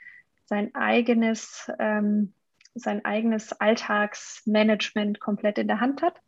sein 0.52 0.74
eigenes, 0.74 1.72
ähm, 1.78 2.34
sein 2.74 3.06
eigenes 3.06 3.58
Alltagsmanagement 3.58 5.18
komplett 5.18 5.56
in 5.56 5.66
der 5.66 5.80
Hand 5.80 6.02
hat. 6.02 6.20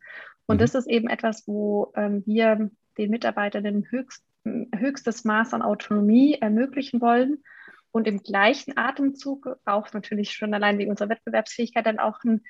Und 0.47 0.55
mhm. 0.55 0.61
das 0.61 0.73
ist 0.73 0.87
eben 0.87 1.07
etwas, 1.07 1.47
wo 1.47 1.93
ähm, 1.95 2.23
wir 2.25 2.71
den 2.97 3.11
Mitarbeitern 3.11 3.85
höchst, 3.87 4.23
höchstes 4.43 5.25
Maß 5.25 5.53
an 5.53 5.61
Autonomie 5.61 6.39
ermöglichen 6.41 7.01
wollen 7.01 7.43
und 7.91 8.07
im 8.07 8.23
gleichen 8.23 8.75
Atemzug 8.75 9.59
auch 9.63 9.93
natürlich 9.93 10.31
schon 10.31 10.55
allein 10.55 10.79
wegen 10.79 10.89
unserer 10.89 11.09
Wettbewerbsfähigkeit 11.09 11.85
dann 11.85 11.99
auch 11.99 12.23
ein 12.23 12.41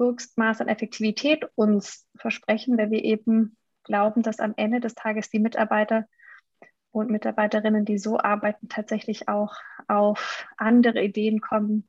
Höchstmaß 0.00 0.60
an 0.62 0.66
Effektivität 0.66 1.46
uns 1.54 2.08
versprechen, 2.16 2.76
weil 2.76 2.90
wir 2.90 3.04
eben 3.04 3.56
glauben, 3.84 4.22
dass 4.22 4.40
am 4.40 4.54
Ende 4.56 4.80
des 4.80 4.96
Tages 4.96 5.30
die 5.30 5.38
Mitarbeiter 5.38 6.06
und 6.92 7.10
Mitarbeiterinnen, 7.10 7.84
die 7.84 7.98
so 7.98 8.18
arbeiten, 8.18 8.68
tatsächlich 8.68 9.28
auch 9.28 9.54
auf 9.88 10.46
andere 10.56 11.02
Ideen 11.02 11.40
kommen, 11.40 11.88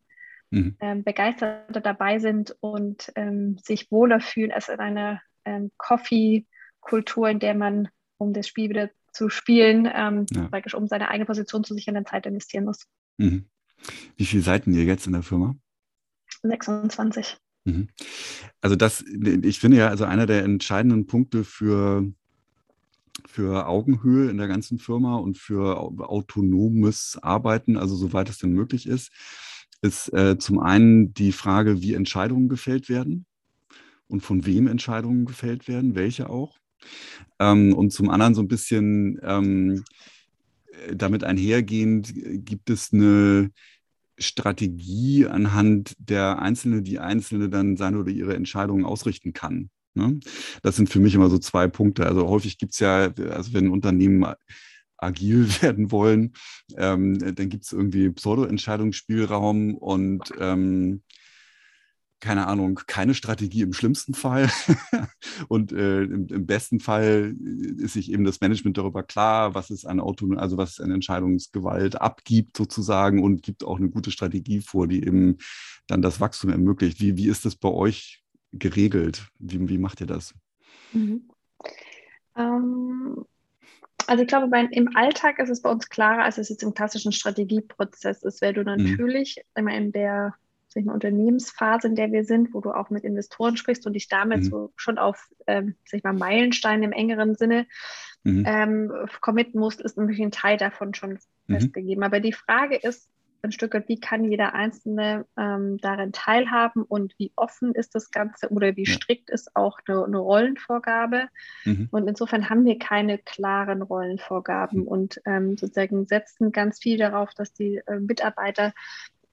mhm. 0.49 0.75
ähm, 0.79 1.03
begeisterte 1.03 1.81
dabei 1.81 2.19
sind 2.19 2.55
und 2.59 3.11
ähm, 3.15 3.57
sich 3.57 3.91
wohler 3.91 4.19
fühlen 4.19 4.51
als 4.51 4.69
in 4.69 4.79
einer 4.79 5.21
ähm, 5.45 5.71
Coffee-Kultur, 5.77 7.29
in 7.29 7.39
der 7.39 7.55
man 7.55 7.89
um 8.17 8.33
das 8.33 8.47
Spiel 8.47 8.69
wieder 8.69 8.91
zu 9.11 9.29
spielen, 9.29 9.89
ähm, 9.93 10.25
ja. 10.31 10.47
praktisch 10.47 10.75
um 10.75 10.87
seine 10.87 11.09
eigene 11.09 11.25
Position 11.25 11.63
zu 11.63 11.73
sichern, 11.73 11.95
dann 11.95 12.05
Zeit 12.05 12.25
investieren 12.25 12.65
muss. 12.65 12.85
Mhm. 13.17 13.45
Wie 14.15 14.25
viele 14.25 14.43
Seiten 14.43 14.73
ihr 14.73 14.83
jetzt 14.83 15.07
in 15.07 15.13
der 15.13 15.23
Firma? 15.23 15.55
26. 16.43 17.37
Mhm. 17.65 17.89
Also 18.61 18.75
das, 18.75 19.03
ich 19.03 19.59
finde 19.59 19.77
ja, 19.77 19.87
also 19.89 20.05
einer 20.05 20.25
der 20.25 20.43
entscheidenden 20.43 21.07
Punkte 21.07 21.43
für, 21.43 22.11
für 23.27 23.67
Augenhöhe 23.67 24.29
in 24.29 24.37
der 24.37 24.47
ganzen 24.47 24.79
Firma 24.79 25.17
und 25.17 25.37
für 25.37 25.77
autonomes 25.77 27.17
Arbeiten, 27.21 27.77
also 27.77 27.95
soweit 27.95 28.29
es 28.29 28.37
denn 28.37 28.53
möglich 28.53 28.87
ist, 28.87 29.11
ist 29.81 30.13
äh, 30.13 30.37
zum 30.37 30.59
einen 30.59 31.13
die 31.13 31.31
Frage, 31.31 31.81
wie 31.81 31.93
Entscheidungen 31.93 32.49
gefällt 32.49 32.89
werden 32.89 33.25
und 34.07 34.21
von 34.21 34.45
wem 34.45 34.67
Entscheidungen 34.67 35.25
gefällt 35.25 35.67
werden, 35.67 35.95
welche 35.95 36.29
auch. 36.29 36.57
Ähm, 37.39 37.73
und 37.73 37.91
zum 37.91 38.09
anderen 38.09 38.35
so 38.35 38.41
ein 38.41 38.47
bisschen 38.47 39.19
ähm, 39.23 39.83
damit 40.93 41.23
einhergehend 41.23 42.13
gibt 42.45 42.69
es 42.69 42.93
eine 42.93 43.51
Strategie, 44.17 45.25
anhand 45.27 45.95
der 45.97 46.39
Einzelne, 46.39 46.81
die 46.81 46.99
Einzelne 46.99 47.49
dann 47.49 47.77
seine 47.77 47.99
oder 47.99 48.11
ihre 48.11 48.35
Entscheidungen 48.35 48.85
ausrichten 48.85 49.33
kann. 49.33 49.69
Ne? 49.93 50.19
Das 50.63 50.75
sind 50.75 50.89
für 50.89 50.99
mich 50.99 51.15
immer 51.15 51.29
so 51.29 51.37
zwei 51.37 51.67
Punkte. 51.67 52.05
Also 52.05 52.27
häufig 52.27 52.57
gibt 52.57 52.73
es 52.73 52.79
ja, 52.79 53.11
also 53.29 53.53
wenn 53.53 53.69
Unternehmen 53.69 54.25
agil 54.97 55.47
werden 55.61 55.91
wollen, 55.91 56.33
ähm, 56.77 57.17
dann 57.35 57.49
gibt 57.49 57.65
es 57.65 57.73
irgendwie 57.73 58.09
Pseudo-Entscheidungsspielraum 58.09 59.75
und 59.75 60.31
ähm, 60.39 61.01
keine 62.21 62.45
Ahnung, 62.45 62.79
keine 62.85 63.15
Strategie 63.15 63.63
im 63.63 63.73
schlimmsten 63.73 64.13
Fall. 64.13 64.49
und 65.47 65.71
äh, 65.71 66.03
im, 66.03 66.27
im, 66.27 66.45
besten 66.45 66.79
Fall 66.79 67.35
ist 67.79 67.93
sich 67.93 68.11
eben 68.11 68.23
das 68.25 68.41
Management 68.41 68.77
darüber 68.77 69.01
klar, 69.01 69.55
was 69.55 69.71
es 69.71 69.85
an 69.85 69.99
Autonom 69.99 70.37
also 70.37 70.55
was 70.55 70.79
an 70.79 70.91
Entscheidungsgewalt 70.91 71.99
abgibt 71.99 72.55
sozusagen 72.55 73.23
und 73.23 73.41
gibt 73.41 73.63
auch 73.63 73.77
eine 73.77 73.89
gute 73.89 74.11
Strategie 74.11 74.61
vor, 74.61 74.87
die 74.87 75.03
eben 75.03 75.37
dann 75.87 76.03
das 76.03 76.19
Wachstum 76.19 76.51
ermöglicht. 76.51 77.01
Wie, 77.01 77.17
wie 77.17 77.27
ist 77.27 77.43
das 77.43 77.55
bei 77.55 77.69
euch 77.69 78.20
geregelt? 78.53 79.27
Wie, 79.39 79.67
wie 79.69 79.77
macht 79.77 80.01
ihr 80.01 80.07
das? 80.07 80.33
Mhm. 80.93 81.29
Ähm, 82.35 83.25
also 84.07 84.23
ich 84.23 84.27
glaube, 84.27 84.47
bei, 84.47 84.65
im 84.65 84.95
Alltag 84.95 85.39
ist 85.39 85.49
es 85.49 85.61
bei 85.61 85.69
uns 85.69 85.89
klarer, 85.89 86.23
als 86.23 86.37
es 86.37 86.49
jetzt 86.49 86.63
im 86.63 86.73
klassischen 86.73 87.11
Strategieprozess 87.11 88.23
ist, 88.23 88.41
weil 88.41 88.53
du 88.53 88.61
mhm. 88.61 88.83
natürlich 88.83 89.37
mhm. 89.37 89.59
immer 89.59 89.75
in 89.75 89.91
der 89.91 90.35
sag 90.67 90.85
mal, 90.85 90.93
Unternehmensphase, 90.93 91.87
in 91.87 91.95
der 91.95 92.11
wir 92.11 92.23
sind, 92.23 92.53
wo 92.53 92.61
du 92.61 92.71
auch 92.71 92.89
mit 92.89 93.03
Investoren 93.03 93.57
sprichst 93.57 93.85
und 93.85 93.93
dich 93.93 94.07
damit 94.07 94.39
mhm. 94.39 94.43
so 94.43 94.73
schon 94.75 94.97
auf 94.97 95.29
ähm, 95.47 95.75
sag 95.85 96.03
mal, 96.03 96.13
Meilensteine 96.13 96.85
im 96.85 96.91
engeren 96.93 97.35
Sinne 97.35 97.67
mhm. 98.23 98.43
ähm, 98.47 98.91
committen 99.19 99.59
musst, 99.59 99.81
ist 99.81 99.97
natürlich 99.97 100.21
ein 100.21 100.31
Teil 100.31 100.57
davon 100.57 100.93
schon 100.93 101.19
mhm. 101.47 101.55
festgegeben. 101.55 102.03
Aber 102.03 102.19
die 102.19 102.33
Frage 102.33 102.77
ist, 102.77 103.09
ein 103.43 103.51
Stück 103.51 103.73
weit, 103.73 103.87
wie 103.87 103.99
kann 103.99 104.23
jeder 104.23 104.53
Einzelne 104.53 105.25
ähm, 105.37 105.77
darin 105.79 106.11
teilhaben 106.11 106.83
und 106.83 107.13
wie 107.17 107.31
offen 107.35 107.73
ist 107.73 107.95
das 107.95 108.11
Ganze 108.11 108.49
oder 108.49 108.75
wie 108.75 108.85
strikt 108.85 109.29
ist 109.29 109.55
auch 109.55 109.79
eine, 109.87 110.03
eine 110.05 110.17
Rollenvorgabe. 110.17 111.27
Mhm. 111.65 111.89
Und 111.91 112.07
insofern 112.07 112.49
haben 112.49 112.65
wir 112.65 112.77
keine 112.77 113.17
klaren 113.17 113.81
Rollenvorgaben 113.81 114.81
mhm. 114.81 114.87
und 114.87 115.21
ähm, 115.25 115.57
sozusagen 115.57 116.05
setzen 116.05 116.51
ganz 116.51 116.79
viel 116.79 116.97
darauf, 116.97 117.33
dass 117.33 117.53
die 117.53 117.81
äh, 117.87 117.99
Mitarbeiter, 117.99 118.73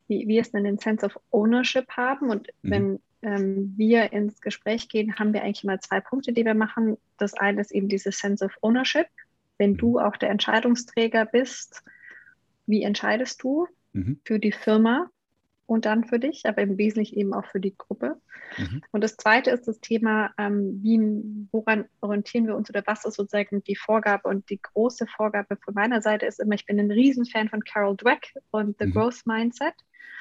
wie 0.06 0.26
wir 0.26 0.40
es 0.40 0.52
nennen, 0.52 0.64
den 0.64 0.78
Sense 0.78 1.04
of 1.04 1.18
Ownership 1.30 1.90
haben. 1.90 2.30
Und 2.30 2.48
mhm. 2.62 2.70
wenn 2.70 3.00
ähm, 3.22 3.74
wir 3.76 4.12
ins 4.12 4.40
Gespräch 4.40 4.88
gehen, 4.88 5.18
haben 5.18 5.32
wir 5.32 5.42
eigentlich 5.42 5.64
immer 5.64 5.80
zwei 5.80 6.00
Punkte, 6.00 6.32
die 6.32 6.44
wir 6.44 6.54
machen. 6.54 6.96
Das 7.18 7.34
eine 7.34 7.60
ist 7.60 7.72
eben 7.72 7.88
dieses 7.88 8.18
Sense 8.18 8.44
of 8.44 8.52
Ownership. 8.62 9.06
Wenn 9.58 9.76
du 9.76 9.92
mhm. 9.92 9.98
auch 9.98 10.16
der 10.16 10.30
Entscheidungsträger 10.30 11.26
bist, 11.26 11.82
wie 12.66 12.82
entscheidest 12.82 13.42
du? 13.42 13.66
Mhm. 13.92 14.20
für 14.24 14.38
die 14.38 14.52
Firma 14.52 15.10
und 15.66 15.84
dann 15.84 16.04
für 16.04 16.18
dich, 16.18 16.46
aber 16.46 16.62
im 16.62 16.78
Wesentlichen 16.78 17.18
eben 17.18 17.34
auch 17.34 17.44
für 17.44 17.60
die 17.60 17.76
Gruppe. 17.76 18.16
Mhm. 18.56 18.82
Und 18.90 19.04
das 19.04 19.18
zweite 19.18 19.50
ist 19.50 19.68
das 19.68 19.80
Thema, 19.80 20.32
ähm, 20.38 20.80
wie, 20.82 20.98
woran 21.52 21.84
orientieren 22.00 22.46
wir 22.46 22.56
uns 22.56 22.70
oder 22.70 22.82
was 22.86 23.04
ist 23.04 23.16
sozusagen 23.16 23.62
die 23.64 23.76
Vorgabe 23.76 24.28
und 24.28 24.48
die 24.48 24.60
große 24.62 25.06
Vorgabe 25.06 25.58
von 25.62 25.74
meiner 25.74 26.00
Seite 26.00 26.24
ist 26.24 26.40
immer, 26.40 26.54
ich 26.54 26.64
bin 26.64 26.80
ein 26.80 26.90
Riesenfan 26.90 27.50
von 27.50 27.62
Carol 27.62 27.96
Dweck 27.96 28.32
und 28.50 28.78
The 28.78 28.86
mhm. 28.86 28.92
Growth 28.92 29.26
Mindset. 29.26 29.74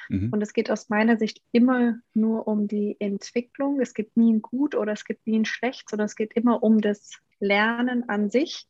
Mhm. 0.09 0.33
Und 0.33 0.41
es 0.41 0.51
geht 0.51 0.69
aus 0.69 0.89
meiner 0.89 1.17
Sicht 1.17 1.41
immer 1.53 1.95
nur 2.13 2.47
um 2.47 2.67
die 2.67 2.97
Entwicklung. 2.99 3.79
Es 3.79 3.93
gibt 3.93 4.17
nie 4.17 4.33
ein 4.33 4.41
Gut 4.41 4.75
oder 4.75 4.91
es 4.91 5.05
gibt 5.05 5.27
nie 5.27 5.39
ein 5.39 5.45
Schlecht, 5.45 5.89
sondern 5.89 6.05
es 6.07 6.15
geht 6.15 6.33
immer 6.33 6.61
um 6.61 6.81
das 6.81 7.19
Lernen 7.39 8.09
an 8.09 8.29
sich 8.29 8.67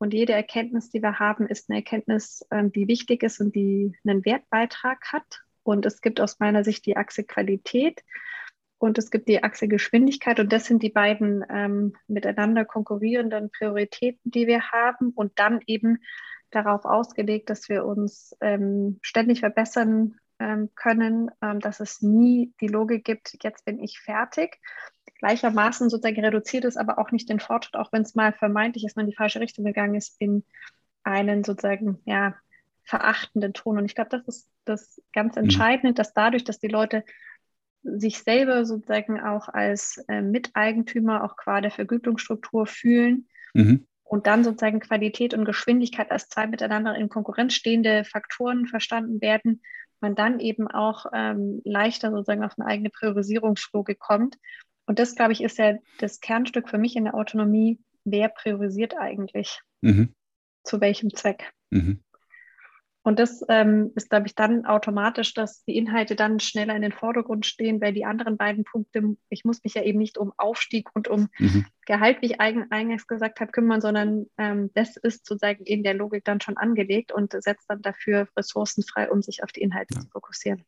und 0.00 0.14
jede 0.14 0.32
Erkenntnis, 0.32 0.88
die 0.88 1.02
wir 1.02 1.18
haben, 1.18 1.46
ist 1.46 1.68
eine 1.68 1.80
Erkenntnis, 1.80 2.44
ähm, 2.50 2.72
die 2.72 2.88
wichtig 2.88 3.22
ist 3.22 3.38
und 3.38 3.54
die 3.54 3.94
einen 4.02 4.24
Wertbeitrag 4.24 5.12
hat. 5.12 5.42
Und 5.62 5.84
es 5.84 6.00
gibt 6.00 6.22
aus 6.22 6.40
meiner 6.40 6.64
Sicht 6.64 6.86
die 6.86 6.96
Achse 6.96 7.22
Qualität 7.22 8.02
und 8.78 8.96
es 8.96 9.10
gibt 9.10 9.28
die 9.28 9.44
Achse 9.44 9.68
Geschwindigkeit. 9.68 10.40
Und 10.40 10.54
das 10.54 10.64
sind 10.64 10.82
die 10.82 10.88
beiden 10.88 11.44
ähm, 11.50 11.92
miteinander 12.08 12.64
konkurrierenden 12.64 13.50
Prioritäten, 13.50 14.30
die 14.30 14.46
wir 14.46 14.70
haben. 14.70 15.10
Und 15.10 15.38
dann 15.38 15.60
eben 15.66 15.98
darauf 16.50 16.86
ausgelegt, 16.86 17.50
dass 17.50 17.68
wir 17.68 17.84
uns 17.84 18.34
ähm, 18.40 19.00
ständig 19.02 19.40
verbessern 19.40 20.18
ähm, 20.38 20.70
können, 20.76 21.30
ähm, 21.42 21.60
dass 21.60 21.80
es 21.80 22.00
nie 22.00 22.54
die 22.62 22.68
Logik 22.68 23.04
gibt, 23.04 23.36
jetzt 23.42 23.66
bin 23.66 23.78
ich 23.78 24.00
fertig, 24.00 24.58
gleichermaßen 25.20 25.90
sozusagen 25.90 26.24
reduziert 26.24 26.64
es 26.64 26.76
aber 26.76 26.98
auch 26.98 27.12
nicht 27.12 27.28
den 27.28 27.40
Fortschritt, 27.40 27.76
auch 27.76 27.92
wenn 27.92 28.02
es 28.02 28.14
mal 28.14 28.32
vermeintlich 28.32 28.84
ist, 28.84 28.96
man 28.96 29.04
in 29.04 29.10
die 29.10 29.16
falsche 29.16 29.40
Richtung 29.40 29.64
gegangen 29.64 29.94
ist, 29.94 30.16
in 30.18 30.44
einen 31.02 31.44
sozusagen, 31.44 32.00
ja, 32.04 32.34
verachtenden 32.84 33.52
Ton. 33.52 33.78
Und 33.78 33.84
ich 33.84 33.94
glaube, 33.94 34.10
das 34.10 34.26
ist 34.26 34.50
das 34.64 35.00
ganz 35.12 35.36
mhm. 35.36 35.44
Entscheidende, 35.44 35.94
dass 35.94 36.12
dadurch, 36.14 36.44
dass 36.44 36.58
die 36.58 36.68
Leute 36.68 37.04
sich 37.82 38.18
selber 38.18 38.64
sozusagen 38.64 39.20
auch 39.20 39.48
als 39.48 40.02
äh, 40.08 40.22
Miteigentümer 40.22 41.24
auch 41.24 41.36
qua 41.36 41.60
der 41.60 41.70
Vergütungsstruktur 41.70 42.66
fühlen 42.66 43.28
mhm. 43.54 43.86
und 44.04 44.26
dann 44.26 44.42
sozusagen 44.42 44.80
Qualität 44.80 45.34
und 45.34 45.44
Geschwindigkeit 45.44 46.10
als 46.10 46.28
zwei 46.28 46.46
miteinander 46.46 46.94
in 46.96 47.08
Konkurrenz 47.08 47.54
stehende 47.54 48.04
Faktoren 48.04 48.66
verstanden 48.66 49.20
werden, 49.20 49.62
man 50.00 50.14
dann 50.14 50.40
eben 50.40 50.66
auch 50.66 51.06
ähm, 51.14 51.60
leichter 51.64 52.10
sozusagen 52.10 52.44
auf 52.44 52.58
eine 52.58 52.66
eigene 52.66 52.90
Priorisierungslogik 52.90 53.98
kommt 53.98 54.36
und 54.90 54.98
das, 54.98 55.14
glaube 55.14 55.30
ich, 55.30 55.40
ist 55.40 55.56
ja 55.56 55.78
das 56.00 56.18
Kernstück 56.18 56.68
für 56.68 56.76
mich 56.76 56.96
in 56.96 57.04
der 57.04 57.14
Autonomie. 57.14 57.78
Wer 58.02 58.28
priorisiert 58.28 58.96
eigentlich? 58.98 59.60
Mhm. 59.82 60.16
Zu 60.64 60.80
welchem 60.80 61.14
Zweck? 61.14 61.52
Mhm. 61.70 62.02
Und 63.02 63.20
das 63.20 63.40
ähm, 63.48 63.92
ist, 63.94 64.10
glaube 64.10 64.26
ich, 64.26 64.34
dann 64.34 64.66
automatisch, 64.66 65.32
dass 65.32 65.62
die 65.62 65.76
Inhalte 65.76 66.16
dann 66.16 66.40
schneller 66.40 66.74
in 66.74 66.82
den 66.82 66.90
Vordergrund 66.90 67.46
stehen, 67.46 67.80
weil 67.80 67.92
die 67.92 68.04
anderen 68.04 68.36
beiden 68.36 68.64
Punkte, 68.64 69.16
ich 69.28 69.44
muss 69.44 69.62
mich 69.62 69.74
ja 69.74 69.84
eben 69.84 70.00
nicht 70.00 70.18
um 70.18 70.32
Aufstieg 70.36 70.88
und 70.92 71.06
um 71.06 71.28
mhm. 71.38 71.66
Gehalt, 71.86 72.20
wie 72.20 72.26
ich 72.26 72.40
eingangs 72.40 73.06
gesagt 73.06 73.38
habe, 73.38 73.52
kümmern, 73.52 73.80
sondern 73.80 74.26
ähm, 74.38 74.72
das 74.74 74.96
ist 74.96 75.24
sozusagen 75.24 75.62
in 75.66 75.84
der 75.84 75.94
Logik 75.94 76.24
dann 76.24 76.40
schon 76.40 76.56
angelegt 76.56 77.12
und 77.12 77.32
setzt 77.40 77.70
dann 77.70 77.80
dafür 77.80 78.26
Ressourcen 78.36 78.82
frei, 78.82 79.08
um 79.08 79.22
sich 79.22 79.44
auf 79.44 79.52
die 79.52 79.60
Inhalte 79.60 79.94
ja. 79.94 80.00
zu 80.00 80.08
fokussieren. 80.08 80.64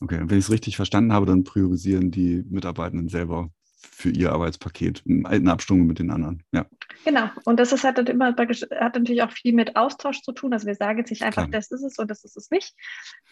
Okay, 0.00 0.20
wenn 0.20 0.38
ich 0.38 0.46
es 0.46 0.50
richtig 0.50 0.76
verstanden 0.76 1.12
habe, 1.12 1.26
dann 1.26 1.44
priorisieren 1.44 2.10
die 2.10 2.42
Mitarbeitenden 2.48 3.08
selber 3.08 3.50
für 3.82 4.10
ihr 4.10 4.32
Arbeitspaket 4.32 5.02
in 5.04 5.48
Abstimmung 5.48 5.86
mit 5.86 5.98
den 5.98 6.10
anderen. 6.10 6.42
Ja. 6.52 6.66
Genau. 7.04 7.28
Und 7.44 7.58
das 7.58 7.72
ist 7.72 7.84
halt 7.84 7.98
immer, 8.08 8.34
hat 8.34 8.94
natürlich 8.94 9.22
auch 9.22 9.32
viel 9.32 9.52
mit 9.52 9.76
Austausch 9.76 10.22
zu 10.22 10.32
tun. 10.32 10.52
Also 10.52 10.66
wir 10.66 10.74
sagen 10.74 10.98
jetzt 10.98 11.10
nicht 11.10 11.22
einfach, 11.22 11.48
Klar. 11.48 11.60
das 11.60 11.70
ist 11.70 11.82
es 11.82 11.98
und 11.98 12.10
das 12.10 12.24
ist 12.24 12.36
es 12.36 12.50
nicht. 12.50 12.74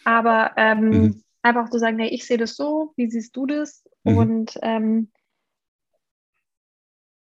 Aber 0.05 0.51
ähm, 0.57 0.89
mhm. 0.89 1.23
einfach 1.41 1.69
zu 1.69 1.79
sagen, 1.79 1.97
nee, 1.97 2.09
ich 2.09 2.25
sehe 2.25 2.37
das 2.37 2.55
so, 2.55 2.93
wie 2.95 3.09
siehst 3.09 3.35
du 3.35 3.45
das? 3.45 3.83
Mhm. 4.03 4.17
Und 4.17 4.59
ähm, 4.61 5.11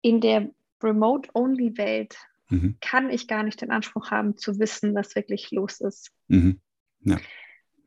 in 0.02 0.20
der 0.20 0.50
Remote-Only-Welt 0.82 2.16
mhm. 2.48 2.76
kann 2.80 3.10
ich 3.10 3.28
gar 3.28 3.42
nicht 3.42 3.60
den 3.60 3.70
Anspruch 3.70 4.10
haben, 4.10 4.36
zu 4.36 4.58
wissen, 4.58 4.94
was 4.94 5.14
wirklich 5.14 5.50
los 5.50 5.80
ist. 5.80 6.10
Mhm. 6.28 6.60
Ja. 7.00 7.18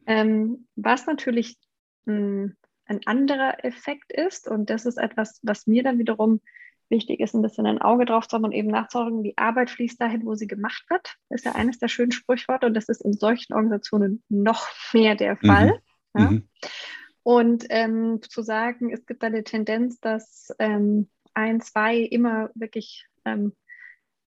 Ähm, 0.05 0.67
was 0.75 1.05
natürlich 1.05 1.57
mh, 2.05 2.13
hm, 2.13 2.57
ein 2.87 2.99
anderer 3.05 3.63
Effekt 3.63 4.11
ist, 4.13 4.47
und 4.47 4.69
das 4.69 4.85
ist 4.85 4.97
etwas, 4.97 5.39
was 5.43 5.65
mir 5.65 5.83
dann 5.83 5.97
wiederum 5.97 6.41
wichtig 6.89 7.19
ist, 7.19 7.33
ein 7.33 7.41
bisschen 7.41 7.65
ein 7.65 7.81
Auge 7.81 8.05
drauf 8.05 8.27
zu 8.27 8.35
haben 8.35 8.43
und 8.43 8.51
eben 8.51 8.67
nachzuholen, 8.67 9.23
die 9.23 9.37
Arbeit 9.37 9.69
fließt 9.71 9.99
dahin, 9.99 10.25
wo 10.25 10.35
sie 10.35 10.47
gemacht 10.47 10.83
wird. 10.89 11.15
Das 11.29 11.41
ist 11.41 11.45
ja 11.45 11.53
eines 11.53 11.79
der 11.79 11.87
schönen 11.87 12.11
Sprichworte 12.11 12.67
und 12.67 12.75
das 12.75 12.89
ist 12.89 13.01
in 13.01 13.13
solchen 13.13 13.53
Organisationen 13.53 14.23
noch 14.29 14.67
mehr 14.93 15.15
der 15.15 15.37
mhm. 15.41 15.47
Fall. 15.47 15.81
Mhm. 16.13 16.21
Ja. 16.21 16.31
Mhm. 16.31 16.49
Und 17.23 17.65
ähm, 17.69 18.19
zu 18.21 18.43
sagen, 18.43 18.91
es 18.93 19.05
gibt 19.07 19.23
eine 19.23 19.43
Tendenz, 19.43 19.99
dass 19.99 20.53
ähm, 20.59 21.09
ein, 21.33 21.59
zwei 21.59 21.97
immer 21.97 22.51
wirklich 22.53 23.07
ähm, 23.25 23.53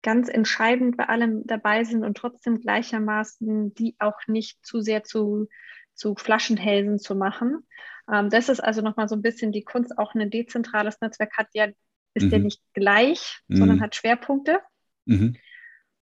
ganz 0.03 0.29
entscheidend 0.29 0.97
bei 0.97 1.09
allem 1.09 1.47
dabei 1.47 1.85
sind 1.85 2.05
und 2.05 2.17
trotzdem 2.17 2.61
gleichermaßen 2.61 3.75
die 3.75 3.97
auch 3.99 4.19
nicht 4.27 4.65
zu 4.65 4.81
sehr 4.81 5.05
zu, 5.05 5.49
zu 5.95 6.15
Flaschenhälsen 6.15 6.99
zu 6.99 7.15
machen. 7.15 7.67
Ähm, 8.11 8.31
das 8.31 8.49
ist 8.49 8.61
also 8.61 8.81
nochmal 8.81 9.09
so 9.09 9.17
ein 9.17 9.23
bisschen 9.23 9.53
die 9.53 9.65
Kunst. 9.65 9.99
Auch 9.99 10.15
ein 10.15 10.31
dezentrales 10.31 11.01
Netzwerk 11.01 11.37
hat 11.37 11.49
ja, 11.53 11.67
ist 12.15 12.25
mhm. 12.25 12.31
ja 12.31 12.39
nicht 12.39 12.63
gleich, 12.75 13.41
mhm. 13.49 13.57
sondern 13.57 13.81
hat 13.81 13.97
Schwerpunkte. 13.97 14.61
Mhm. 15.05 15.37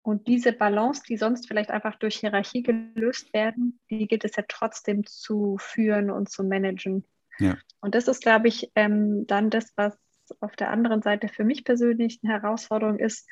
Und 0.03 0.29
diese 0.29 0.53
Balance, 0.53 1.03
die 1.07 1.18
sonst 1.18 1.46
vielleicht 1.46 1.70
einfach 1.70 1.96
durch 1.96 2.16
Hierarchie 2.16 2.62
gelöst 2.62 3.35
werden, 3.35 3.81
die 3.90 4.07
gilt 4.07 4.24
es 4.24 4.35
ja 4.37 4.44
trotzdem 4.48 5.05
zu 5.05 5.59
führen 5.59 6.11
und 6.11 6.31
zu 6.31 6.42
managen. 6.42 7.05
Ja. 7.38 7.59
Und 7.81 7.94
das 7.94 8.09
ist, 8.09 8.22
glaube 8.22 8.48
ich, 8.48 8.70
ähm, 8.74 9.26
dann 9.26 9.50
das, 9.50 9.72
was 9.76 9.98
auf 10.40 10.57
der 10.57 10.70
anderen 10.70 11.03
Seite 11.03 11.29
für 11.29 11.44
mich 11.44 11.64
persönlich 11.64 12.20
eine 12.22 12.33
Herausforderung 12.33 12.98
ist, 12.98 13.29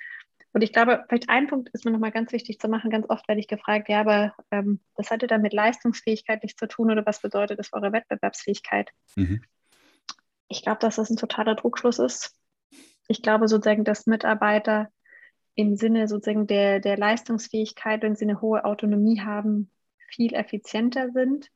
und 0.53 0.63
ich 0.63 0.73
glaube, 0.73 1.05
vielleicht 1.09 1.29
ein 1.29 1.47
Punkt 1.47 1.69
ist 1.71 1.85
mir 1.85 1.91
nochmal 1.91 2.11
ganz 2.11 2.33
wichtig 2.33 2.59
zu 2.59 2.69
machen. 2.69 2.91
Ganz 2.91 3.09
oft 3.09 3.29
werde 3.29 3.41
ich 3.41 3.49
gefragt, 3.49 3.89
ja, 3.89 4.01
aber 4.01 4.35
ähm, 4.51 4.81
das 4.97 5.11
hatte 5.11 5.27
dann 5.27 5.43
mit 5.43 5.53
Leistungsfähigkeit 5.53 6.43
nichts 6.43 6.59
zu 6.59 6.67
tun 6.67 6.91
oder 6.91 7.05
was 7.05 7.21
bedeutet 7.21 7.59
das 7.59 7.69
für 7.69 7.77
eure 7.77 7.93
Wettbewerbsfähigkeit? 7.93 8.91
Mhm. 9.17 9.43
Ich 10.49 10.63
glaube, 10.63 10.79
dass 10.81 10.97
das 10.97 11.11
ein 11.11 11.17
totaler 11.17 11.55
Druckschluss 11.55 11.99
ist. 11.99 12.35
Ich 13.09 13.23
glaube 13.23 13.49
sozusagen, 13.49 13.85
dass 13.85 14.07
Mitarbeiter 14.07 14.91
im 15.55 15.77
Sinne 15.77 16.09
sozusagen 16.09 16.47
der, 16.47 16.81
der 16.81 16.97
Leistungsfähigkeit, 16.97 18.03
wenn 18.03 18.17
sie 18.17 18.25
eine 18.25 18.41
hohe 18.41 18.65
Autonomie 18.65 19.21
haben, 19.21 19.71
viel 20.09 20.35
effizienter 20.35 21.11
sind 21.11 21.51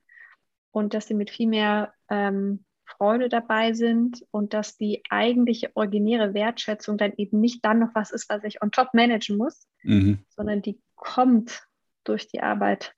und 0.71 0.93
dass 0.93 1.07
sie 1.07 1.15
mit 1.15 1.31
viel 1.31 1.49
mehr 1.49 1.95
ähm, 2.11 2.65
Freude 2.85 3.29
dabei 3.29 3.73
sind 3.73 4.25
und 4.31 4.55
dass 4.55 4.77
die 4.77 5.03
eigentliche 5.09 5.71
originäre 5.75 6.35
Wertschätzung 6.35 6.99
dann 6.99 7.13
eben 7.17 7.41
nicht 7.41 7.65
dann 7.65 7.79
noch 7.79 7.95
was 7.95 8.11
ist, 8.11 8.29
was 8.29 8.45
ich 8.45 8.63
on 8.63 8.71
top 8.71 8.95
managen 8.95 9.37
muss, 9.37 9.67
mhm. 9.83 10.25
sondern 10.29 10.63
die 10.63 10.81
kommt 10.97 11.67
durch 12.05 12.29
die 12.29 12.43
Arbeit. 12.43 12.95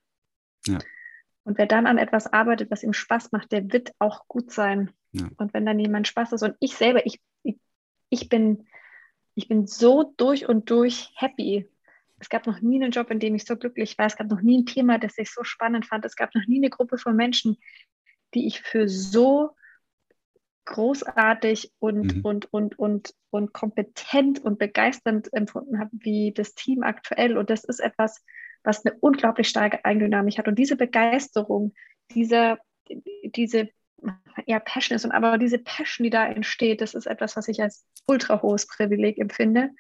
Ja. 0.67 0.79
Und 1.45 1.59
wer 1.59 1.67
dann 1.67 1.87
an 1.87 1.99
etwas 1.99 2.33
arbeitet, 2.33 2.71
was 2.71 2.83
ihm 2.83 2.95
Spaß 2.95 3.33
macht, 3.33 3.53
der 3.53 3.71
wird 3.73 3.93
auch 3.99 4.27
gut 4.29 4.51
sein. 4.51 4.91
Ja. 5.13 5.29
Und 5.37 5.53
wenn 5.55 5.67
dann 5.67 5.79
jemand 5.79 6.09
Spaß 6.09 6.33
ist 6.33 6.43
und 6.43 6.57
ich 6.59 6.75
selber, 6.75 7.05
ich, 7.07 7.21
ich, 7.43 7.57
ich, 8.09 8.29
bin, 8.29 8.67
ich 9.35 9.49
bin 9.49 9.67
so 9.67 10.15
durch 10.17 10.49
und 10.49 10.71
durch 10.71 11.11
happy. 11.17 11.69
Es 12.19 12.31
gab 12.31 12.47
noch 12.47 12.61
nie 12.61 12.83
einen 12.83 12.93
Job, 12.93 13.11
in 13.11 13.21
dem 13.21 13.35
ich 13.35 13.45
so 13.45 13.57
glücklich 13.57 13.99
war. 13.99 14.07
Es 14.07 14.17
gab 14.17 14.29
noch 14.29 14.41
nie 14.41 14.59
ein 14.59 14.67
Thema, 14.67 14.99
das 14.99 15.19
ich 15.19 15.31
so 15.31 15.45
spannend 15.45 15.85
fand. 15.85 16.05
Es 16.07 16.17
gab 16.17 16.35
noch 16.35 16.47
nie 16.47 16.59
eine 16.59 16.71
Gruppe 16.71 16.97
von 16.97 17.15
Menschen, 17.15 17.59
die 18.35 18.47
ich 18.47 18.63
für 18.63 18.89
so 18.89 19.51
großartig 20.65 21.73
und, 21.79 22.17
mhm. 22.17 22.21
und, 22.23 22.53
und, 22.53 22.79
und, 22.79 23.15
und 23.31 23.53
kompetent 23.53 24.43
und 24.45 24.59
begeisternd 24.59 25.33
empfunden 25.33 25.79
habe, 25.79 25.91
wie 25.93 26.33
das 26.33 26.55
Team 26.55 26.83
aktuell. 26.83 27.37
Und 27.37 27.51
das 27.51 27.65
ist 27.65 27.81
etwas, 27.81 28.25
was 28.63 28.85
eine 28.85 28.97
unglaublich 29.01 29.49
starke 29.49 29.85
Eigendynamik 29.85 30.39
hat. 30.39 30.49
Und 30.49 30.59
diese 30.59 30.77
Begeisterung, 30.77 31.75
diese, 32.11 32.59
diese 33.25 33.69
ja, 34.47 34.59
Passion 34.59 34.97
ist, 34.97 35.05
und 35.05 35.13
aber 35.13 35.39
diese 35.39 35.59
Passion, 35.59 36.05
die 36.05 36.11
da 36.11 36.27
entsteht, 36.27 36.81
das 36.81 36.95
ist 36.95 37.07
etwas, 37.07 37.37
was 37.37 37.49
ich 37.49 37.63
als 37.63 37.87
ultra 38.07 38.43
hohes 38.43 38.67
Privileg 38.67 39.19
empfinde. 39.19 39.71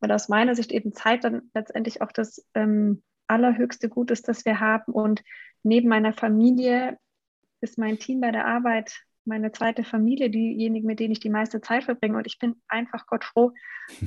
Und 0.00 0.12
aus 0.12 0.28
meiner 0.28 0.54
Sicht 0.54 0.72
eben 0.72 0.92
Zeit 0.92 1.24
dann 1.24 1.50
letztendlich 1.54 2.02
auch 2.02 2.12
das 2.12 2.44
ähm, 2.54 3.02
allerhöchste 3.26 3.88
Gut 3.88 4.10
ist, 4.10 4.28
das 4.28 4.44
wir 4.44 4.60
haben. 4.60 4.92
Und 4.92 5.24
neben 5.62 5.88
meiner 5.88 6.12
Familie 6.12 6.98
ist 7.60 7.78
mein 7.78 7.98
Team 7.98 8.20
bei 8.20 8.30
der 8.30 8.46
Arbeit 8.46 9.02
meine 9.28 9.52
zweite 9.52 9.84
Familie, 9.84 10.30
diejenigen, 10.30 10.86
mit 10.86 10.98
denen 10.98 11.12
ich 11.12 11.20
die 11.20 11.30
meiste 11.30 11.60
Zeit 11.60 11.84
verbringe. 11.84 12.16
Und 12.16 12.26
ich 12.26 12.38
bin 12.38 12.56
einfach 12.66 13.06
Gott 13.06 13.24
froh, 13.24 13.52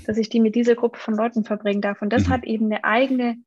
dass 0.05 0.17
ich 0.17 0.29
die 0.29 0.39
mit 0.39 0.55
dieser 0.55 0.75
Gruppe 0.75 0.99
von 0.99 1.15
Leuten 1.15 1.45
verbringen 1.45 1.81
darf. 1.81 2.01
Und 2.01 2.11
das 2.11 2.27
mhm. 2.27 2.29
hat 2.29 2.43
eben 2.43 2.65
eine 2.65 2.83
eigene 2.83 3.37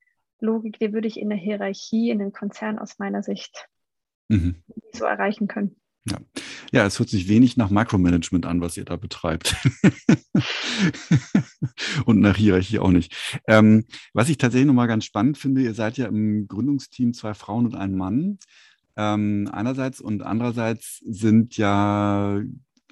Logik, 0.40 0.78
die 0.78 0.92
würde 0.92 1.08
ich 1.08 1.18
in 1.18 1.28
der 1.28 1.38
Hierarchie, 1.38 2.10
in 2.10 2.18
den 2.18 2.32
Konzern 2.32 2.78
aus 2.78 2.98
meiner 2.98 3.22
Sicht 3.22 3.68
mhm. 4.28 4.56
so 4.92 5.04
erreichen 5.04 5.48
können. 5.48 5.76
Ja. 6.06 6.18
ja, 6.70 6.86
es 6.86 6.98
hört 6.98 7.08
sich 7.08 7.28
wenig 7.28 7.56
nach 7.56 7.70
Micromanagement 7.70 8.44
an, 8.44 8.60
was 8.60 8.76
ihr 8.76 8.84
da 8.84 8.96
betreibt. 8.96 9.56
Und 12.04 12.20
nach 12.20 12.36
Hierarchie 12.36 12.78
auch 12.78 12.90
nicht. 12.90 13.40
Ähm, 13.48 13.86
was 14.12 14.28
ich 14.28 14.36
tatsächlich 14.36 14.66
nochmal 14.66 14.88
ganz 14.88 15.06
spannend 15.06 15.38
finde, 15.38 15.62
ihr 15.62 15.72
seid 15.72 15.96
ja 15.96 16.06
im 16.06 16.46
Gründungsteam 16.46 17.14
zwei 17.14 17.32
Frauen 17.32 17.64
und 17.64 17.74
ein 17.74 17.96
Mann. 17.96 18.38
Ähm, 18.96 19.48
einerseits 19.52 20.00
und 20.00 20.22
andererseits 20.22 20.98
sind 20.98 21.56
ja, 21.56 22.40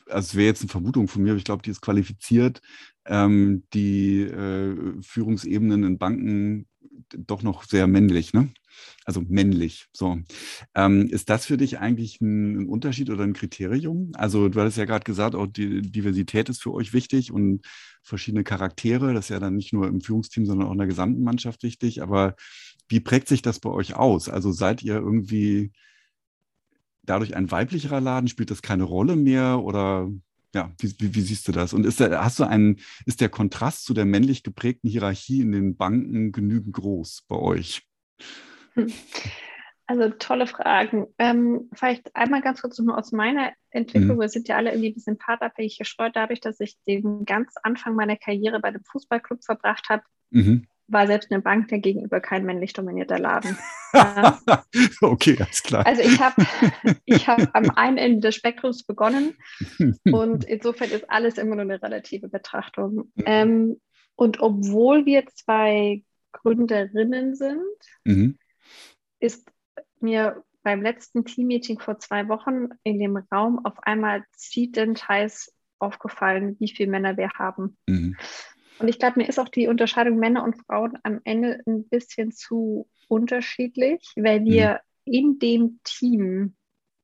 also 0.09 0.27
es 0.29 0.35
wäre 0.35 0.47
jetzt 0.47 0.63
eine 0.63 0.71
Vermutung 0.71 1.09
von 1.09 1.23
mir, 1.23 1.31
aber 1.31 1.39
ich 1.39 1.45
glaube, 1.45 1.63
die 1.63 1.71
ist 1.71 1.81
qualifiziert, 1.81 2.61
ähm, 3.07 3.65
die 3.73 4.23
äh, 4.23 4.77
Führungsebenen 5.03 5.85
in 5.85 5.99
Banken 5.99 6.67
doch 7.17 7.43
noch 7.43 7.65
sehr 7.65 7.87
männlich, 7.87 8.33
ne? 8.33 8.49
Also 9.05 9.23
männlich. 9.27 9.89
So. 9.93 10.19
Ähm, 10.75 11.09
ist 11.09 11.29
das 11.29 11.47
für 11.47 11.57
dich 11.57 11.79
eigentlich 11.79 12.21
ein, 12.21 12.69
Unterschied 12.69 13.11
oder 13.11 13.25
ein 13.25 13.33
Kriterium? 13.33 14.13
Also, 14.15 14.49
du 14.49 14.61
hattest 14.61 14.79
ja 14.79 14.85
gerade 14.85 15.05
gesagt, 15.05 15.35
auch 15.35 15.47
die 15.47 15.83
Diversität 15.83 16.49
ist 16.49 16.63
für 16.63 16.73
euch 16.73 16.93
wichtig 16.93 17.33
und 17.33 17.63
verschiedene 18.03 18.45
Charaktere. 18.45 19.15
Das 19.15 19.27
ist 19.27 19.31
ja 19.31 19.41
dann 19.41 19.57
nicht 19.57 19.73
nur 19.73 19.89
im 19.89 20.01
Führungsteam, 20.01 20.47
sondern 20.47 20.69
auch 20.69 20.73
in 20.73 20.79
der 20.79 20.87
gesamten 20.87 21.23
Mannschaft 21.23 21.63
wichtig. 21.63 22.03
Aber 22.03 22.35
wie 22.89 23.01
prägt 23.01 23.29
sich 23.29 23.43
das 23.43 23.61
bei 23.61 23.71
euch 23.71 23.95
aus? 23.95 24.29
Also, 24.29 24.53
seid 24.53 24.83
ihr 24.83 24.95
irgendwie 24.97 25.73
dadurch 27.03 27.37
ein 27.37 27.51
weiblicherer 27.51 28.01
Laden? 28.01 28.29
Spielt 28.29 28.51
das 28.51 28.63
keine 28.63 28.85
Rolle 28.85 29.17
mehr? 29.17 29.61
Oder 29.61 30.11
ja, 30.55 30.71
wie, 30.79 30.95
wie, 30.99 31.15
wie, 31.15 31.21
siehst 31.21 31.49
du 31.49 31.53
das? 31.53 31.73
Und 31.73 31.87
ist 31.87 32.01
der, 32.01 32.23
hast 32.25 32.39
du 32.39 32.45
einen, 32.45 32.79
ist 33.07 33.21
der 33.21 33.29
Kontrast 33.29 33.85
zu 33.85 33.95
der 33.95 34.05
männlich 34.05 34.43
geprägten 34.43 34.89
Hierarchie 34.89 35.41
in 35.41 35.53
den 35.53 35.77
Banken 35.77 36.33
genügend 36.33 36.75
groß 36.75 37.25
bei 37.29 37.37
euch? 37.37 37.83
Also 39.89 40.09
tolle 40.11 40.47
Fragen. 40.47 41.09
Ähm, 41.19 41.69
vielleicht 41.75 42.15
einmal 42.17 42.41
ganz 42.41 42.63
kurz 42.63 42.79
nur 42.79 42.97
aus 42.97 43.13
meiner 43.13 43.53
Entwicklung. 43.71 44.17
Mhm. 44.17 44.21
Wir 44.23 44.29
sind 44.29 44.49
ja 44.49 44.57
alle 44.57 44.71
irgendwie 44.71 44.91
ein 44.91 44.95
bisschen 44.95 45.19
partnerfähig 45.19 45.77
gestreut, 45.77 46.13
dadurch, 46.15 46.41
dass 46.41 46.61
ich 46.61 46.79
den 46.87 47.27
ganz 47.27 47.57
Anfang 47.63 47.95
meiner 47.95 48.17
Karriere 48.17 48.61
bei 48.61 48.71
dem 48.71 48.83
Fußballclub 48.85 49.45
verbracht 49.45 49.89
habe. 49.91 50.03
Mhm. 50.31 50.67
War 50.93 51.07
selbst 51.07 51.33
eine 51.33 51.43
Bank 51.43 51.69
der 51.69 51.79
gegenüber 51.79 52.21
kein 52.21 52.45
männlich 52.45 52.73
dominierter 52.73 53.19
Laden. 53.19 53.57
okay, 55.01 55.37
alles 55.39 55.63
klar. 55.63 55.87
Also 55.87 56.03
ich 56.03 56.21
habe 56.21 56.47
ich 57.05 57.27
hab 57.29 57.55
am 57.55 57.71
einen 57.77 57.99
Ende 57.99 58.21
des 58.21 58.35
Spektrums 58.37 58.85
begonnen 58.85 59.35
und 60.05 60.45
insofern 60.45 60.91
ist 60.91 61.11
alles 61.11 61.39
immer 61.39 61.57
nur 61.57 61.63
eine 61.63 61.83
relative 61.83 62.29
Betrachtung. 62.29 63.11
Mhm. 63.15 63.25
Ähm, 63.27 63.81
und 64.15 64.41
obwohl 64.41 65.07
wir 65.07 65.27
zwei 65.27 66.03
Gründerinnen 66.33 67.35
sind, 67.35 67.63
mhm 68.05 68.39
ist 69.23 69.49
mir 70.01 70.45
beim 70.63 70.83
letzten 70.83 71.25
Teammeeting 71.25 71.79
vor 71.79 71.99
zwei 71.99 72.29
Wochen 72.29 72.69
in 72.83 72.99
dem 72.99 73.17
Raum 73.17 73.65
auf 73.65 73.83
einmal 73.83 74.25
zietend 74.33 75.09
heiß 75.09 75.53
aufgefallen, 75.79 76.57
wie 76.61 76.69
viele 76.69 76.91
Männer 76.91 77.17
wir 77.17 77.31
haben. 77.31 77.77
Mhm. 77.89 78.17
Und 78.79 78.89
ich 78.89 78.99
glaube, 78.99 79.21
mir 79.21 79.29
ist 79.29 79.39
auch 79.39 79.49
die 79.49 79.69
Unterscheidung 79.69 80.19
Männer 80.19 80.45
und 80.45 80.57
Frauen 80.67 80.99
am 81.03 81.21
Ende 81.25 81.61
ein 81.67 81.89
bisschen 81.89 82.33
zu 82.33 82.89
unterschiedlich, 83.09 84.13
weil 84.17 84.45
wir 84.45 84.81
mhm. 85.05 85.13
in 85.13 85.39
dem 85.39 85.81
Team 85.85 86.55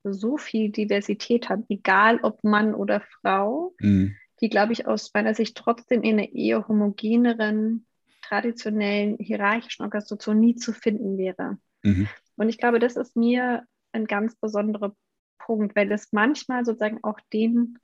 so 0.04 0.36
viel 0.36 0.70
Diversität 0.70 1.48
haben, 1.48 1.64
egal 1.68 2.20
ob 2.22 2.42
Mann 2.44 2.74
oder 2.74 3.02
Frau, 3.20 3.74
mhm. 3.80 4.16
die, 4.40 4.48
glaube 4.48 4.72
ich, 4.72 4.86
aus 4.86 5.10
meiner 5.12 5.34
Sicht 5.34 5.56
trotzdem 5.56 6.02
in 6.02 6.18
einer 6.18 6.32
eher 6.32 6.66
homogeneren, 6.68 7.86
traditionellen, 8.22 9.16
hierarchischen 9.18 9.82
Organisation 9.82 10.40
nie 10.40 10.54
zu 10.54 10.72
finden 10.72 11.18
wäre. 11.18 11.58
Mhm. 11.82 12.08
Und 12.36 12.48
ich 12.48 12.58
glaube, 12.58 12.78
das 12.78 12.96
ist 12.96 13.16
mir 13.16 13.64
ein 13.92 14.06
ganz 14.06 14.36
besonderer 14.36 14.94
Punkt, 15.38 15.74
weil 15.76 15.90
es 15.92 16.12
manchmal 16.12 16.64
sozusagen 16.64 17.00
auch 17.02 17.18
den 17.32 17.78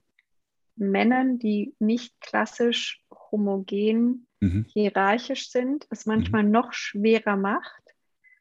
Männern, 0.76 1.38
die 1.38 1.74
nicht 1.78 2.20
klassisch 2.20 3.02
homogen 3.34 4.26
mhm. 4.40 4.64
hierarchisch 4.68 5.50
sind, 5.50 5.86
es 5.90 6.06
manchmal 6.06 6.44
mhm. 6.44 6.50
noch 6.50 6.72
schwerer 6.72 7.36
macht 7.36 7.82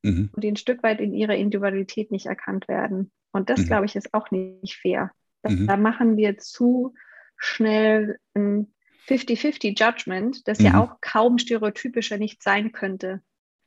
mhm. 0.04 0.30
und 0.34 0.44
die 0.44 0.52
ein 0.52 0.56
Stück 0.56 0.84
weit 0.84 1.02
in 1.02 1.14
ihrer 1.14 1.36
Individualität 1.36 2.12
nicht 2.12 2.28
erkannt 2.28 2.68
werden. 2.68 3.12
Und 3.32 3.50
das, 3.50 3.62
mhm. 3.62 3.66
glaube 3.66 3.86
ich, 3.86 3.96
ist 3.96 4.14
auch 4.14 4.30
nicht 4.32 4.78
fair. 4.78 5.12
Mhm. 5.44 5.68
Da 5.68 5.78
machen 5.78 6.16
wir 6.18 6.38
zu 6.38 6.94
schnell 7.38 8.20
ein 8.36 8.72
50-50 9.08 9.78
Judgment, 9.78 10.48
das 10.48 10.60
ja 10.60 10.80
auch 10.80 11.02
kaum 11.02 11.38
stereotypischer 11.38 12.18
nicht 12.18 12.42
sein 12.42 12.72
könnte. 12.72 13.22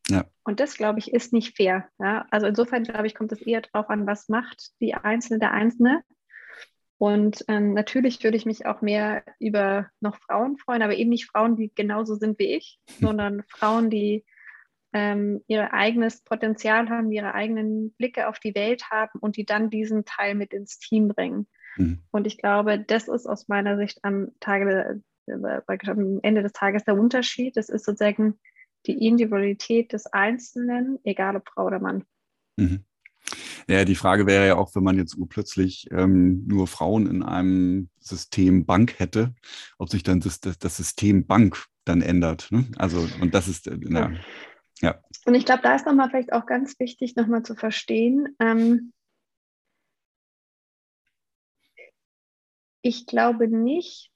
Ja. 0.08 0.24
Und 0.44 0.60
das, 0.60 0.76
glaube 0.76 0.98
ich, 0.98 1.12
ist 1.12 1.32
nicht 1.32 1.56
fair. 1.56 1.88
Ja? 1.98 2.26
Also 2.30 2.46
insofern, 2.46 2.84
glaube 2.84 3.06
ich, 3.06 3.14
kommt 3.14 3.32
es 3.32 3.42
eher 3.42 3.60
darauf 3.60 3.90
an, 3.90 4.06
was 4.06 4.28
macht 4.28 4.70
die 4.80 4.94
Einzelne, 4.94 5.40
der 5.40 5.52
Einzelne. 5.52 6.02
Und 6.98 7.44
ähm, 7.48 7.74
natürlich 7.74 8.22
würde 8.24 8.36
ich 8.36 8.46
mich 8.46 8.64
auch 8.64 8.80
mehr 8.80 9.22
über 9.38 9.90
noch 10.00 10.16
Frauen 10.16 10.56
freuen, 10.56 10.82
aber 10.82 10.94
eben 10.94 11.10
nicht 11.10 11.30
Frauen, 11.30 11.56
die 11.56 11.70
genauso 11.74 12.14
sind 12.14 12.38
wie 12.38 12.54
ich, 12.56 12.78
sondern 13.00 13.42
Frauen, 13.48 13.90
die 13.90 14.24
ähm, 14.92 15.42
ihr 15.46 15.74
eigenes 15.74 16.22
Potenzial 16.22 16.88
haben, 16.88 17.12
ihre 17.12 17.34
eigenen 17.34 17.92
Blicke 17.94 18.28
auf 18.28 18.38
die 18.38 18.54
Welt 18.54 18.90
haben 18.90 19.18
und 19.20 19.36
die 19.36 19.44
dann 19.44 19.68
diesen 19.68 20.04
Teil 20.06 20.34
mit 20.34 20.54
ins 20.54 20.78
Team 20.78 21.08
bringen. 21.08 21.46
Mhm. 21.76 22.02
Und 22.10 22.26
ich 22.26 22.38
glaube, 22.38 22.78
das 22.78 23.08
ist 23.08 23.26
aus 23.26 23.48
meiner 23.48 23.76
Sicht 23.76 23.98
am, 24.02 24.28
Tage, 24.40 25.02
am 25.26 26.20
Ende 26.22 26.42
des 26.42 26.52
Tages 26.52 26.84
der 26.84 26.98
Unterschied. 26.98 27.58
Das 27.58 27.68
ist 27.68 27.84
sozusagen 27.84 28.38
die 28.86 29.06
Individualität 29.06 29.92
des 29.92 30.06
Einzelnen, 30.06 30.98
egal 31.04 31.36
ob 31.36 31.48
Frau 31.48 31.66
oder 31.66 31.80
Mann. 31.80 32.04
Mhm. 32.56 32.84
Ja, 33.68 33.84
die 33.84 33.94
Frage 33.94 34.26
wäre 34.26 34.46
ja 34.46 34.56
auch, 34.56 34.74
wenn 34.74 34.84
man 34.84 34.98
jetzt 34.98 35.16
plötzlich 35.28 35.88
ähm, 35.90 36.46
nur 36.46 36.66
Frauen 36.66 37.06
in 37.06 37.22
einem 37.22 37.88
System 37.98 38.64
Bank 38.64 38.98
hätte, 38.98 39.34
ob 39.78 39.88
sich 39.88 40.02
dann 40.02 40.20
das, 40.20 40.40
das, 40.40 40.58
das 40.58 40.76
System 40.76 41.26
Bank 41.26 41.66
dann 41.84 42.02
ändert. 42.02 42.48
Ne? 42.50 42.66
Also, 42.76 43.06
und 43.20 43.34
das 43.34 43.48
ist, 43.48 43.66
äh, 43.66 43.76
na, 43.80 44.12
ja. 44.80 45.00
Und 45.24 45.34
ich 45.34 45.44
glaube, 45.44 45.62
da 45.62 45.74
ist 45.74 45.86
nochmal 45.86 46.10
vielleicht 46.10 46.32
auch 46.32 46.46
ganz 46.46 46.78
wichtig, 46.78 47.16
nochmal 47.16 47.42
zu 47.42 47.54
verstehen, 47.54 48.36
ähm, 48.38 48.92
ich 52.82 53.06
glaube 53.06 53.48
nicht, 53.48 54.12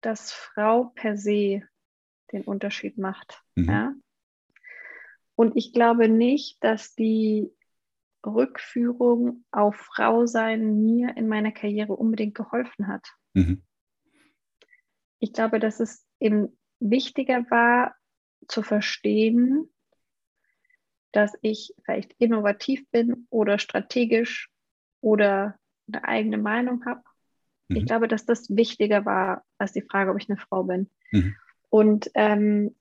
dass 0.00 0.30
Frau 0.30 0.92
per 0.94 1.16
se 1.16 1.62
den 2.30 2.42
Unterschied 2.44 2.98
macht. 2.98 3.42
Mhm. 3.56 3.68
Ja? 3.68 3.94
Und 5.34 5.56
ich 5.56 5.72
glaube 5.72 6.08
nicht, 6.08 6.62
dass 6.62 6.94
die 6.94 7.50
Rückführung 8.26 9.44
auf 9.50 9.76
Frau 9.76 10.26
sein 10.26 10.84
mir 10.84 11.16
in 11.16 11.28
meiner 11.28 11.52
Karriere 11.52 11.94
unbedingt 11.94 12.34
geholfen 12.34 12.88
hat. 12.88 13.06
Mhm. 13.34 13.62
Ich 15.18 15.32
glaube, 15.32 15.60
dass 15.60 15.80
es 15.80 16.06
eben 16.20 16.58
wichtiger 16.80 17.50
war 17.50 17.94
zu 18.48 18.62
verstehen, 18.62 19.72
dass 21.12 21.32
ich 21.40 21.72
vielleicht 21.84 22.14
innovativ 22.18 22.88
bin 22.90 23.26
oder 23.30 23.58
strategisch 23.58 24.50
oder 25.00 25.58
eine 25.88 26.04
eigene 26.04 26.38
Meinung 26.38 26.84
habe. 26.84 27.02
Mhm. 27.68 27.76
Ich 27.76 27.86
glaube, 27.86 28.08
dass 28.08 28.26
das 28.26 28.54
wichtiger 28.54 29.04
war 29.04 29.44
als 29.58 29.72
die 29.72 29.82
Frage, 29.82 30.10
ob 30.10 30.20
ich 30.20 30.28
eine 30.28 30.38
Frau 30.38 30.64
bin. 30.64 30.90
Mhm. 31.12 31.34
Und 31.70 32.10
ähm, 32.14 32.76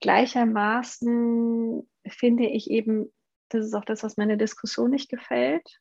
gleichermaßen 0.00 1.88
finde 2.06 2.46
ich 2.46 2.70
eben, 2.70 3.12
das 3.54 3.66
ist 3.66 3.74
auch 3.74 3.84
das, 3.84 4.02
was 4.02 4.16
meiner 4.16 4.36
Diskussion 4.36 4.90
nicht 4.90 5.10
gefällt. 5.10 5.80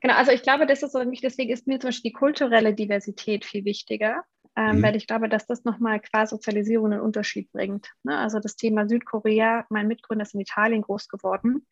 Genau, 0.00 0.14
also 0.14 0.32
ich 0.32 0.42
glaube, 0.42 0.66
das 0.66 0.82
ist 0.82 0.94
nicht, 0.94 1.22
deswegen 1.22 1.52
ist 1.52 1.66
mir 1.66 1.78
zum 1.78 1.88
Beispiel 1.88 2.10
die 2.10 2.16
kulturelle 2.16 2.74
Diversität 2.74 3.44
viel 3.44 3.64
wichtiger, 3.64 4.24
ähm, 4.56 4.78
mhm. 4.78 4.82
weil 4.82 4.96
ich 4.96 5.06
glaube, 5.06 5.28
dass 5.28 5.46
das 5.46 5.64
nochmal 5.64 6.00
qua 6.00 6.26
Sozialisierung 6.26 6.92
einen 6.92 7.00
Unterschied 7.00 7.50
bringt. 7.52 7.92
Ne? 8.02 8.18
Also 8.18 8.40
das 8.40 8.56
Thema 8.56 8.88
Südkorea, 8.88 9.66
mein 9.70 9.88
Mitgründer 9.88 10.24
ist 10.24 10.34
in 10.34 10.40
Italien 10.40 10.82
groß 10.82 11.08
geworden. 11.08 11.66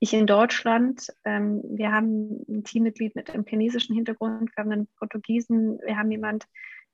ich 0.00 0.12
in 0.12 0.26
Deutschland, 0.26 1.06
ähm, 1.24 1.62
wir 1.64 1.92
haben 1.92 2.44
ein 2.48 2.64
Teammitglied 2.64 3.14
mit 3.14 3.30
einem 3.30 3.46
chinesischen 3.46 3.94
Hintergrund, 3.94 4.50
wir 4.54 4.62
haben 4.62 4.72
einen 4.72 4.88
Portugiesen, 4.98 5.78
wir 5.84 5.96
haben 5.96 6.10
jemand, 6.10 6.46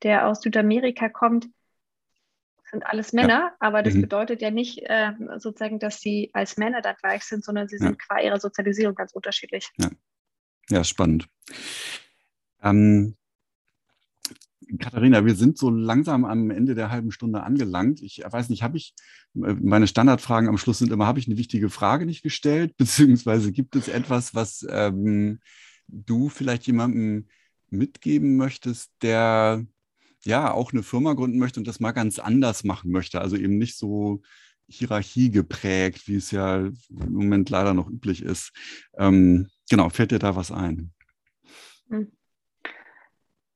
der 0.05 0.29
aus 0.29 0.43
Südamerika 0.43 1.09
kommt. 1.09 1.49
Sind 2.71 2.87
alles 2.87 3.13
Männer, 3.13 3.29
ja. 3.29 3.55
aber 3.59 3.83
das 3.83 3.95
mhm. 3.95 4.03
bedeutet 4.03 4.43
ja 4.43 4.51
nicht 4.51 4.79
äh, 4.85 5.13
sozusagen, 5.39 5.79
dass 5.79 6.01
sie 6.01 6.31
als 6.33 6.57
Männer 6.57 6.83
da 6.83 6.93
gleich 6.93 7.25
sind, 7.25 7.45
sondern 7.45 7.69
sie 7.69 7.79
sind 7.79 7.99
ja. 7.99 8.07
qua 8.07 8.21
ihrer 8.21 8.39
Sozialisierung 8.39 8.95
ganz 8.95 9.13
unterschiedlich. 9.13 9.69
Ja, 9.79 9.91
ja 10.71 10.85
spannend. 10.85 11.29
Ähm, 12.63 13.17
Katharina, 14.79 15.25
wir 15.25 15.35
sind 15.35 15.59
so 15.59 15.71
langsam 15.71 16.25
am 16.25 16.51
Ende 16.51 16.75
der 16.75 16.91
halben 16.91 17.11
Stunde 17.11 17.43
angelangt. 17.43 18.03
Ich 18.03 18.23
weiß 18.25 18.49
nicht, 18.51 18.63
habe 18.63 18.77
ich, 18.77 18.95
äh, 19.35 19.55
meine 19.55 19.87
Standardfragen 19.87 20.49
am 20.49 20.59
Schluss 20.59 20.79
sind 20.79 20.93
immer, 20.93 21.07
habe 21.07 21.19
ich 21.19 21.27
eine 21.27 21.39
wichtige 21.39 21.71
Frage 21.71 22.07
nicht 22.07 22.23
gestellt? 22.23 22.77
Beziehungsweise 22.79 23.53
gibt 23.53 23.77
es 23.77 23.89
etwas, 23.89 24.35
was 24.35 24.67
ähm, 24.71 25.41
du 25.89 26.29
vielleicht 26.29 26.67
jemandem 26.67 27.29
mitgeben 27.69 28.37
möchtest, 28.37 28.93
der 29.03 29.65
ja 30.25 30.53
auch 30.53 30.73
eine 30.73 30.83
Firma 30.83 31.15
gründen 31.15 31.39
möchte 31.39 31.61
und 31.61 31.67
das 31.67 31.81
mal 31.81 31.93
ganz 31.93 32.19
anders 32.19 32.65
machen 32.65 32.91
möchte? 32.91 33.21
Also 33.21 33.37
eben 33.37 33.59
nicht 33.59 33.77
so 33.77 34.23
Hierarchie 34.69 35.31
geprägt, 35.31 36.07
wie 36.07 36.17
es 36.17 36.31
ja 36.31 36.59
im 36.59 36.75
Moment 36.91 37.51
leider 37.51 37.75
noch 37.75 37.89
üblich 37.89 38.23
ist. 38.23 38.53
Ähm, 38.97 39.49
genau, 39.69 39.89
fällt 39.89 40.13
dir 40.13 40.19
da 40.19 40.37
was 40.37 40.53
ein? 40.53 40.93
Hm. 41.89 42.13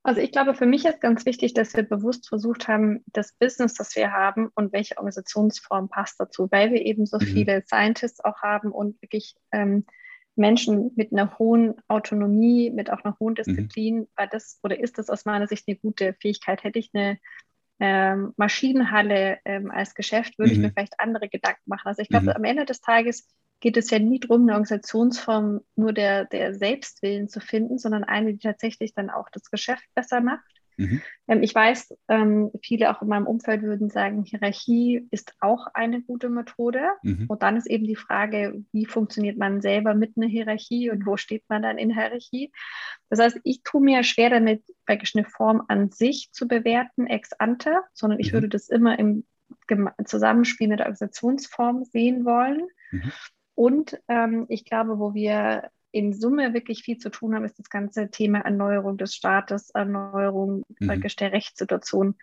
Also 0.05 0.21
ich 0.21 0.31
glaube, 0.31 0.53
für 0.53 0.67
mich 0.67 0.85
ist 0.85 1.01
ganz 1.01 1.25
wichtig, 1.25 1.55
dass 1.55 1.75
wir 1.75 1.81
bewusst 1.81 2.29
versucht 2.29 2.67
haben, 2.67 3.03
das 3.07 3.33
Business, 3.33 3.73
das 3.73 3.95
wir 3.95 4.11
haben 4.11 4.51
und 4.53 4.71
welche 4.71 4.97
Organisationsform 4.97 5.89
passt 5.89 6.19
dazu, 6.19 6.47
weil 6.51 6.71
wir 6.71 6.85
eben 6.85 7.07
so 7.07 7.17
mhm. 7.17 7.25
viele 7.25 7.63
Scientists 7.65 8.23
auch 8.23 8.43
haben 8.43 8.71
und 8.71 9.01
wirklich 9.01 9.35
ähm, 9.51 9.87
Menschen 10.35 10.91
mit 10.95 11.11
einer 11.11 11.37
hohen 11.37 11.75
Autonomie, 11.87 12.69
mit 12.69 12.91
auch 12.91 13.03
einer 13.03 13.17
hohen 13.19 13.31
mhm. 13.31 13.35
Disziplin, 13.35 13.95
mhm. 13.99 14.07
war 14.15 14.27
das 14.27 14.59
oder 14.63 14.79
ist 14.79 14.97
das 14.97 15.09
aus 15.09 15.25
meiner 15.25 15.47
Sicht 15.47 15.67
eine 15.67 15.77
gute 15.77 16.15
Fähigkeit. 16.19 16.63
Hätte 16.63 16.79
ich 16.79 16.91
eine 16.93 17.17
ähm, 17.79 18.33
Maschinenhalle 18.37 19.39
ähm, 19.45 19.71
als 19.71 19.95
Geschäft, 19.95 20.37
würde 20.37 20.51
mhm. 20.51 20.55
ich 20.55 20.61
mir 20.63 20.71
vielleicht 20.71 20.99
andere 20.99 21.29
Gedanken 21.29 21.63
machen. 21.65 21.87
Also 21.87 22.01
ich 22.01 22.09
glaube, 22.09 22.25
mhm. 22.25 22.31
am 22.31 22.43
Ende 22.43 22.65
des 22.65 22.81
Tages 22.81 23.27
geht 23.59 23.77
es 23.77 23.89
ja 23.89 23.99
nie 23.99 24.19
darum, 24.19 24.43
eine 24.43 24.53
Organisationsform 24.53 25.61
nur 25.75 25.93
der, 25.93 26.25
der 26.25 26.53
Selbstwillen 26.53 27.29
zu 27.29 27.39
finden, 27.39 27.77
sondern 27.77 28.03
eine, 28.03 28.33
die 28.33 28.39
tatsächlich 28.39 28.93
dann 28.93 29.09
auch 29.09 29.29
das 29.31 29.49
Geschäft 29.49 29.83
besser 29.95 30.21
macht. 30.21 30.43
Mhm. 30.77 31.01
Ähm, 31.27 31.43
ich 31.43 31.53
weiß, 31.53 31.95
ähm, 32.07 32.51
viele 32.61 32.89
auch 32.91 33.01
in 33.01 33.07
meinem 33.07 33.27
Umfeld 33.27 33.61
würden 33.61 33.89
sagen, 33.89 34.23
Hierarchie 34.23 35.07
ist 35.11 35.33
auch 35.39 35.67
eine 35.73 36.01
gute 36.01 36.29
Methode. 36.29 36.89
Mhm. 37.03 37.25
Und 37.27 37.43
dann 37.43 37.57
ist 37.57 37.67
eben 37.67 37.85
die 37.85 37.95
Frage, 37.95 38.63
wie 38.71 38.85
funktioniert 38.85 39.37
man 39.37 39.61
selber 39.61 39.93
mit 39.93 40.17
einer 40.17 40.27
Hierarchie 40.27 40.89
und 40.89 41.05
wo 41.05 41.17
steht 41.17 41.43
man 41.49 41.61
dann 41.61 41.77
in 41.77 41.93
Hierarchie? 41.93 42.51
Das 43.09 43.19
heißt, 43.19 43.39
ich 43.43 43.63
tue 43.63 43.81
mir 43.81 44.03
schwer 44.03 44.29
damit, 44.29 44.63
praktisch 44.85 45.15
eine 45.15 45.25
Form 45.25 45.63
an 45.67 45.91
sich 45.91 46.31
zu 46.31 46.47
bewerten, 46.47 47.07
ex 47.07 47.33
ante, 47.33 47.81
sondern 47.93 48.19
ich 48.19 48.29
mhm. 48.29 48.33
würde 48.33 48.49
das 48.49 48.69
immer 48.69 48.97
im 48.99 49.25
Zusammenspiel 50.03 50.67
mit 50.67 50.79
der 50.79 50.87
Organisationsform 50.87 51.85
sehen 51.85 52.25
wollen. 52.25 52.67
Mhm. 52.91 53.11
Und 53.55 53.99
ähm, 54.09 54.45
ich 54.49 54.65
glaube, 54.65 54.99
wo 54.99 55.13
wir 55.13 55.69
in 55.95 56.11
Summe 56.11 56.53
wirklich 56.53 56.83
viel 56.83 56.97
zu 56.97 57.09
tun 57.09 57.33
haben, 57.33 57.45
ist 57.45 57.57
das 57.57 57.69
ganze 57.69 58.11
Thema 58.11 58.39
Erneuerung 58.39 58.97
des 58.97 59.15
Staates, 59.15 59.69
Erneuerung 59.69 60.65
mhm. 60.79 61.01
der 61.19 61.31
Rechtssituation. 61.31 62.15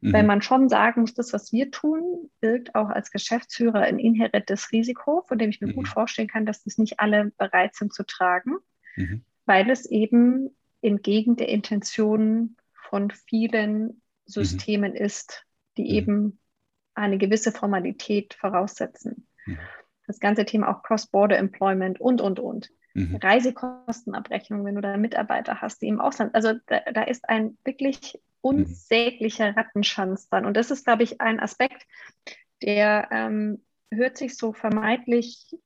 Mhm. 0.00 0.12
Weil 0.14 0.22
man 0.22 0.40
schon 0.40 0.70
sagen 0.70 1.02
muss, 1.02 1.12
das, 1.12 1.34
was 1.34 1.52
wir 1.52 1.70
tun, 1.70 2.30
birgt 2.40 2.74
auch 2.74 2.88
als 2.88 3.10
Geschäftsführer 3.10 3.80
ein 3.80 3.98
inhärentes 3.98 4.72
Risiko, 4.72 5.24
von 5.28 5.38
dem 5.38 5.50
ich 5.50 5.60
mir 5.60 5.66
mhm. 5.66 5.74
gut 5.74 5.88
vorstellen 5.88 6.28
kann, 6.28 6.46
dass 6.46 6.64
das 6.64 6.78
nicht 6.78 7.00
alle 7.00 7.30
bereit 7.36 7.74
sind 7.74 7.92
zu 7.92 8.04
tragen, 8.04 8.56
mhm. 8.96 9.22
weil 9.44 9.68
es 9.68 9.84
eben 9.84 10.56
entgegen 10.80 11.36
der 11.36 11.50
Intention 11.50 12.56
von 12.72 13.10
vielen 13.10 13.82
mhm. 13.82 14.02
Systemen 14.24 14.94
ist, 14.94 15.44
die 15.76 15.82
mhm. 15.82 15.90
eben 15.90 16.38
eine 16.94 17.18
gewisse 17.18 17.52
Formalität 17.52 18.32
voraussetzen 18.32 19.26
das 20.08 20.18
ganze 20.18 20.44
Thema 20.44 20.70
auch 20.70 20.82
Cross-Border-Employment 20.82 22.00
und, 22.00 22.20
und, 22.20 22.40
und. 22.40 22.70
Mhm. 22.98 23.16
Reisekostenabrechnung, 23.16 24.64
wenn 24.64 24.74
du 24.74 24.80
da 24.80 24.96
Mitarbeiter 24.96 25.60
hast, 25.60 25.82
die 25.82 25.88
im 25.88 26.00
Ausland, 26.00 26.34
also 26.34 26.54
da, 26.66 26.80
da 26.92 27.02
ist 27.02 27.28
ein 27.28 27.56
wirklich 27.64 28.20
unsäglicher 28.40 29.56
Rattenschanz 29.56 30.28
dann. 30.28 30.46
Und 30.46 30.56
das 30.56 30.70
ist, 30.70 30.84
glaube 30.84 31.02
ich, 31.02 31.20
ein 31.20 31.40
Aspekt, 31.40 31.86
der 32.62 33.08
ähm, 33.10 33.62
hört 33.90 34.16
sich 34.16 34.36
so 34.36 34.52
vermeintlich 34.52 35.56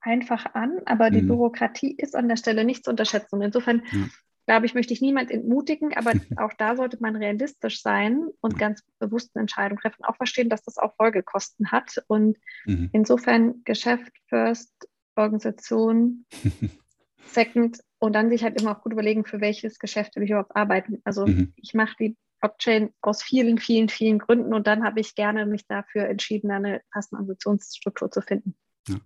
einfach 0.00 0.54
an, 0.54 0.78
aber 0.86 1.10
die 1.10 1.22
mhm. 1.22 1.28
Bürokratie 1.28 1.94
ist 1.96 2.14
an 2.14 2.28
der 2.28 2.36
Stelle 2.36 2.64
nicht 2.64 2.84
zu 2.84 2.90
unterschätzen. 2.90 3.36
Und 3.36 3.42
insofern 3.42 3.82
ja 3.90 4.06
glaube 4.46 4.66
ich, 4.66 4.74
möchte 4.74 4.92
ich 4.92 5.00
niemand 5.00 5.30
entmutigen, 5.30 5.94
aber 5.94 6.12
auch 6.36 6.52
da 6.56 6.76
sollte 6.76 6.98
man 7.00 7.16
realistisch 7.16 7.82
sein 7.82 8.28
und 8.40 8.58
ganz 8.58 8.82
bewusst 8.98 9.32
eine 9.34 9.42
Entscheidung 9.42 9.78
treffen, 9.78 10.04
auch 10.04 10.16
verstehen, 10.16 10.48
dass 10.48 10.62
das 10.62 10.78
auch 10.78 10.94
Folgekosten 10.96 11.70
hat. 11.72 12.02
Und 12.06 12.38
mhm. 12.64 12.88
insofern 12.92 13.62
Geschäft 13.64 14.12
first, 14.28 14.72
Organisation 15.16 16.24
second 17.26 17.80
und 17.98 18.12
dann 18.12 18.30
sich 18.30 18.42
halt 18.42 18.60
immer 18.60 18.76
auch 18.76 18.82
gut 18.82 18.92
überlegen, 18.92 19.24
für 19.24 19.40
welches 19.40 19.78
Geschäft 19.78 20.16
will 20.16 20.24
ich 20.24 20.30
überhaupt 20.30 20.54
arbeiten. 20.54 21.00
Also 21.04 21.26
mhm. 21.26 21.52
ich 21.56 21.74
mache 21.74 21.96
die 21.98 22.16
Blockchain 22.40 22.92
aus 23.00 23.22
vielen, 23.22 23.58
vielen, 23.58 23.88
vielen 23.88 24.18
Gründen 24.18 24.54
und 24.54 24.66
dann 24.66 24.84
habe 24.84 25.00
ich 25.00 25.14
gerne 25.14 25.46
mich 25.46 25.66
dafür 25.66 26.06
entschieden, 26.06 26.50
eine 26.50 26.82
passende 26.92 27.20
Organisationsstruktur 27.20 28.10
zu 28.10 28.20
finden. 28.20 28.54
Ja. 28.88 28.96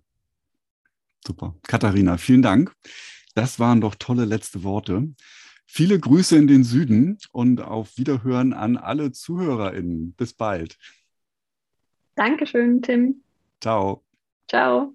Super. 1.25 1.55
Katharina, 1.67 2.17
vielen 2.17 2.41
Dank. 2.41 2.75
Das 3.33 3.59
waren 3.59 3.81
doch 3.81 3.95
tolle 3.95 4.25
letzte 4.25 4.63
Worte. 4.63 5.13
Viele 5.65 5.97
Grüße 5.97 6.37
in 6.37 6.47
den 6.47 6.65
Süden 6.65 7.17
und 7.31 7.61
auf 7.61 7.97
Wiederhören 7.97 8.51
an 8.51 8.75
alle 8.75 9.13
ZuhörerInnen. 9.13 10.13
Bis 10.13 10.33
bald. 10.33 10.77
Dankeschön, 12.15 12.81
Tim. 12.81 13.23
Ciao. 13.61 14.03
Ciao. 14.49 14.93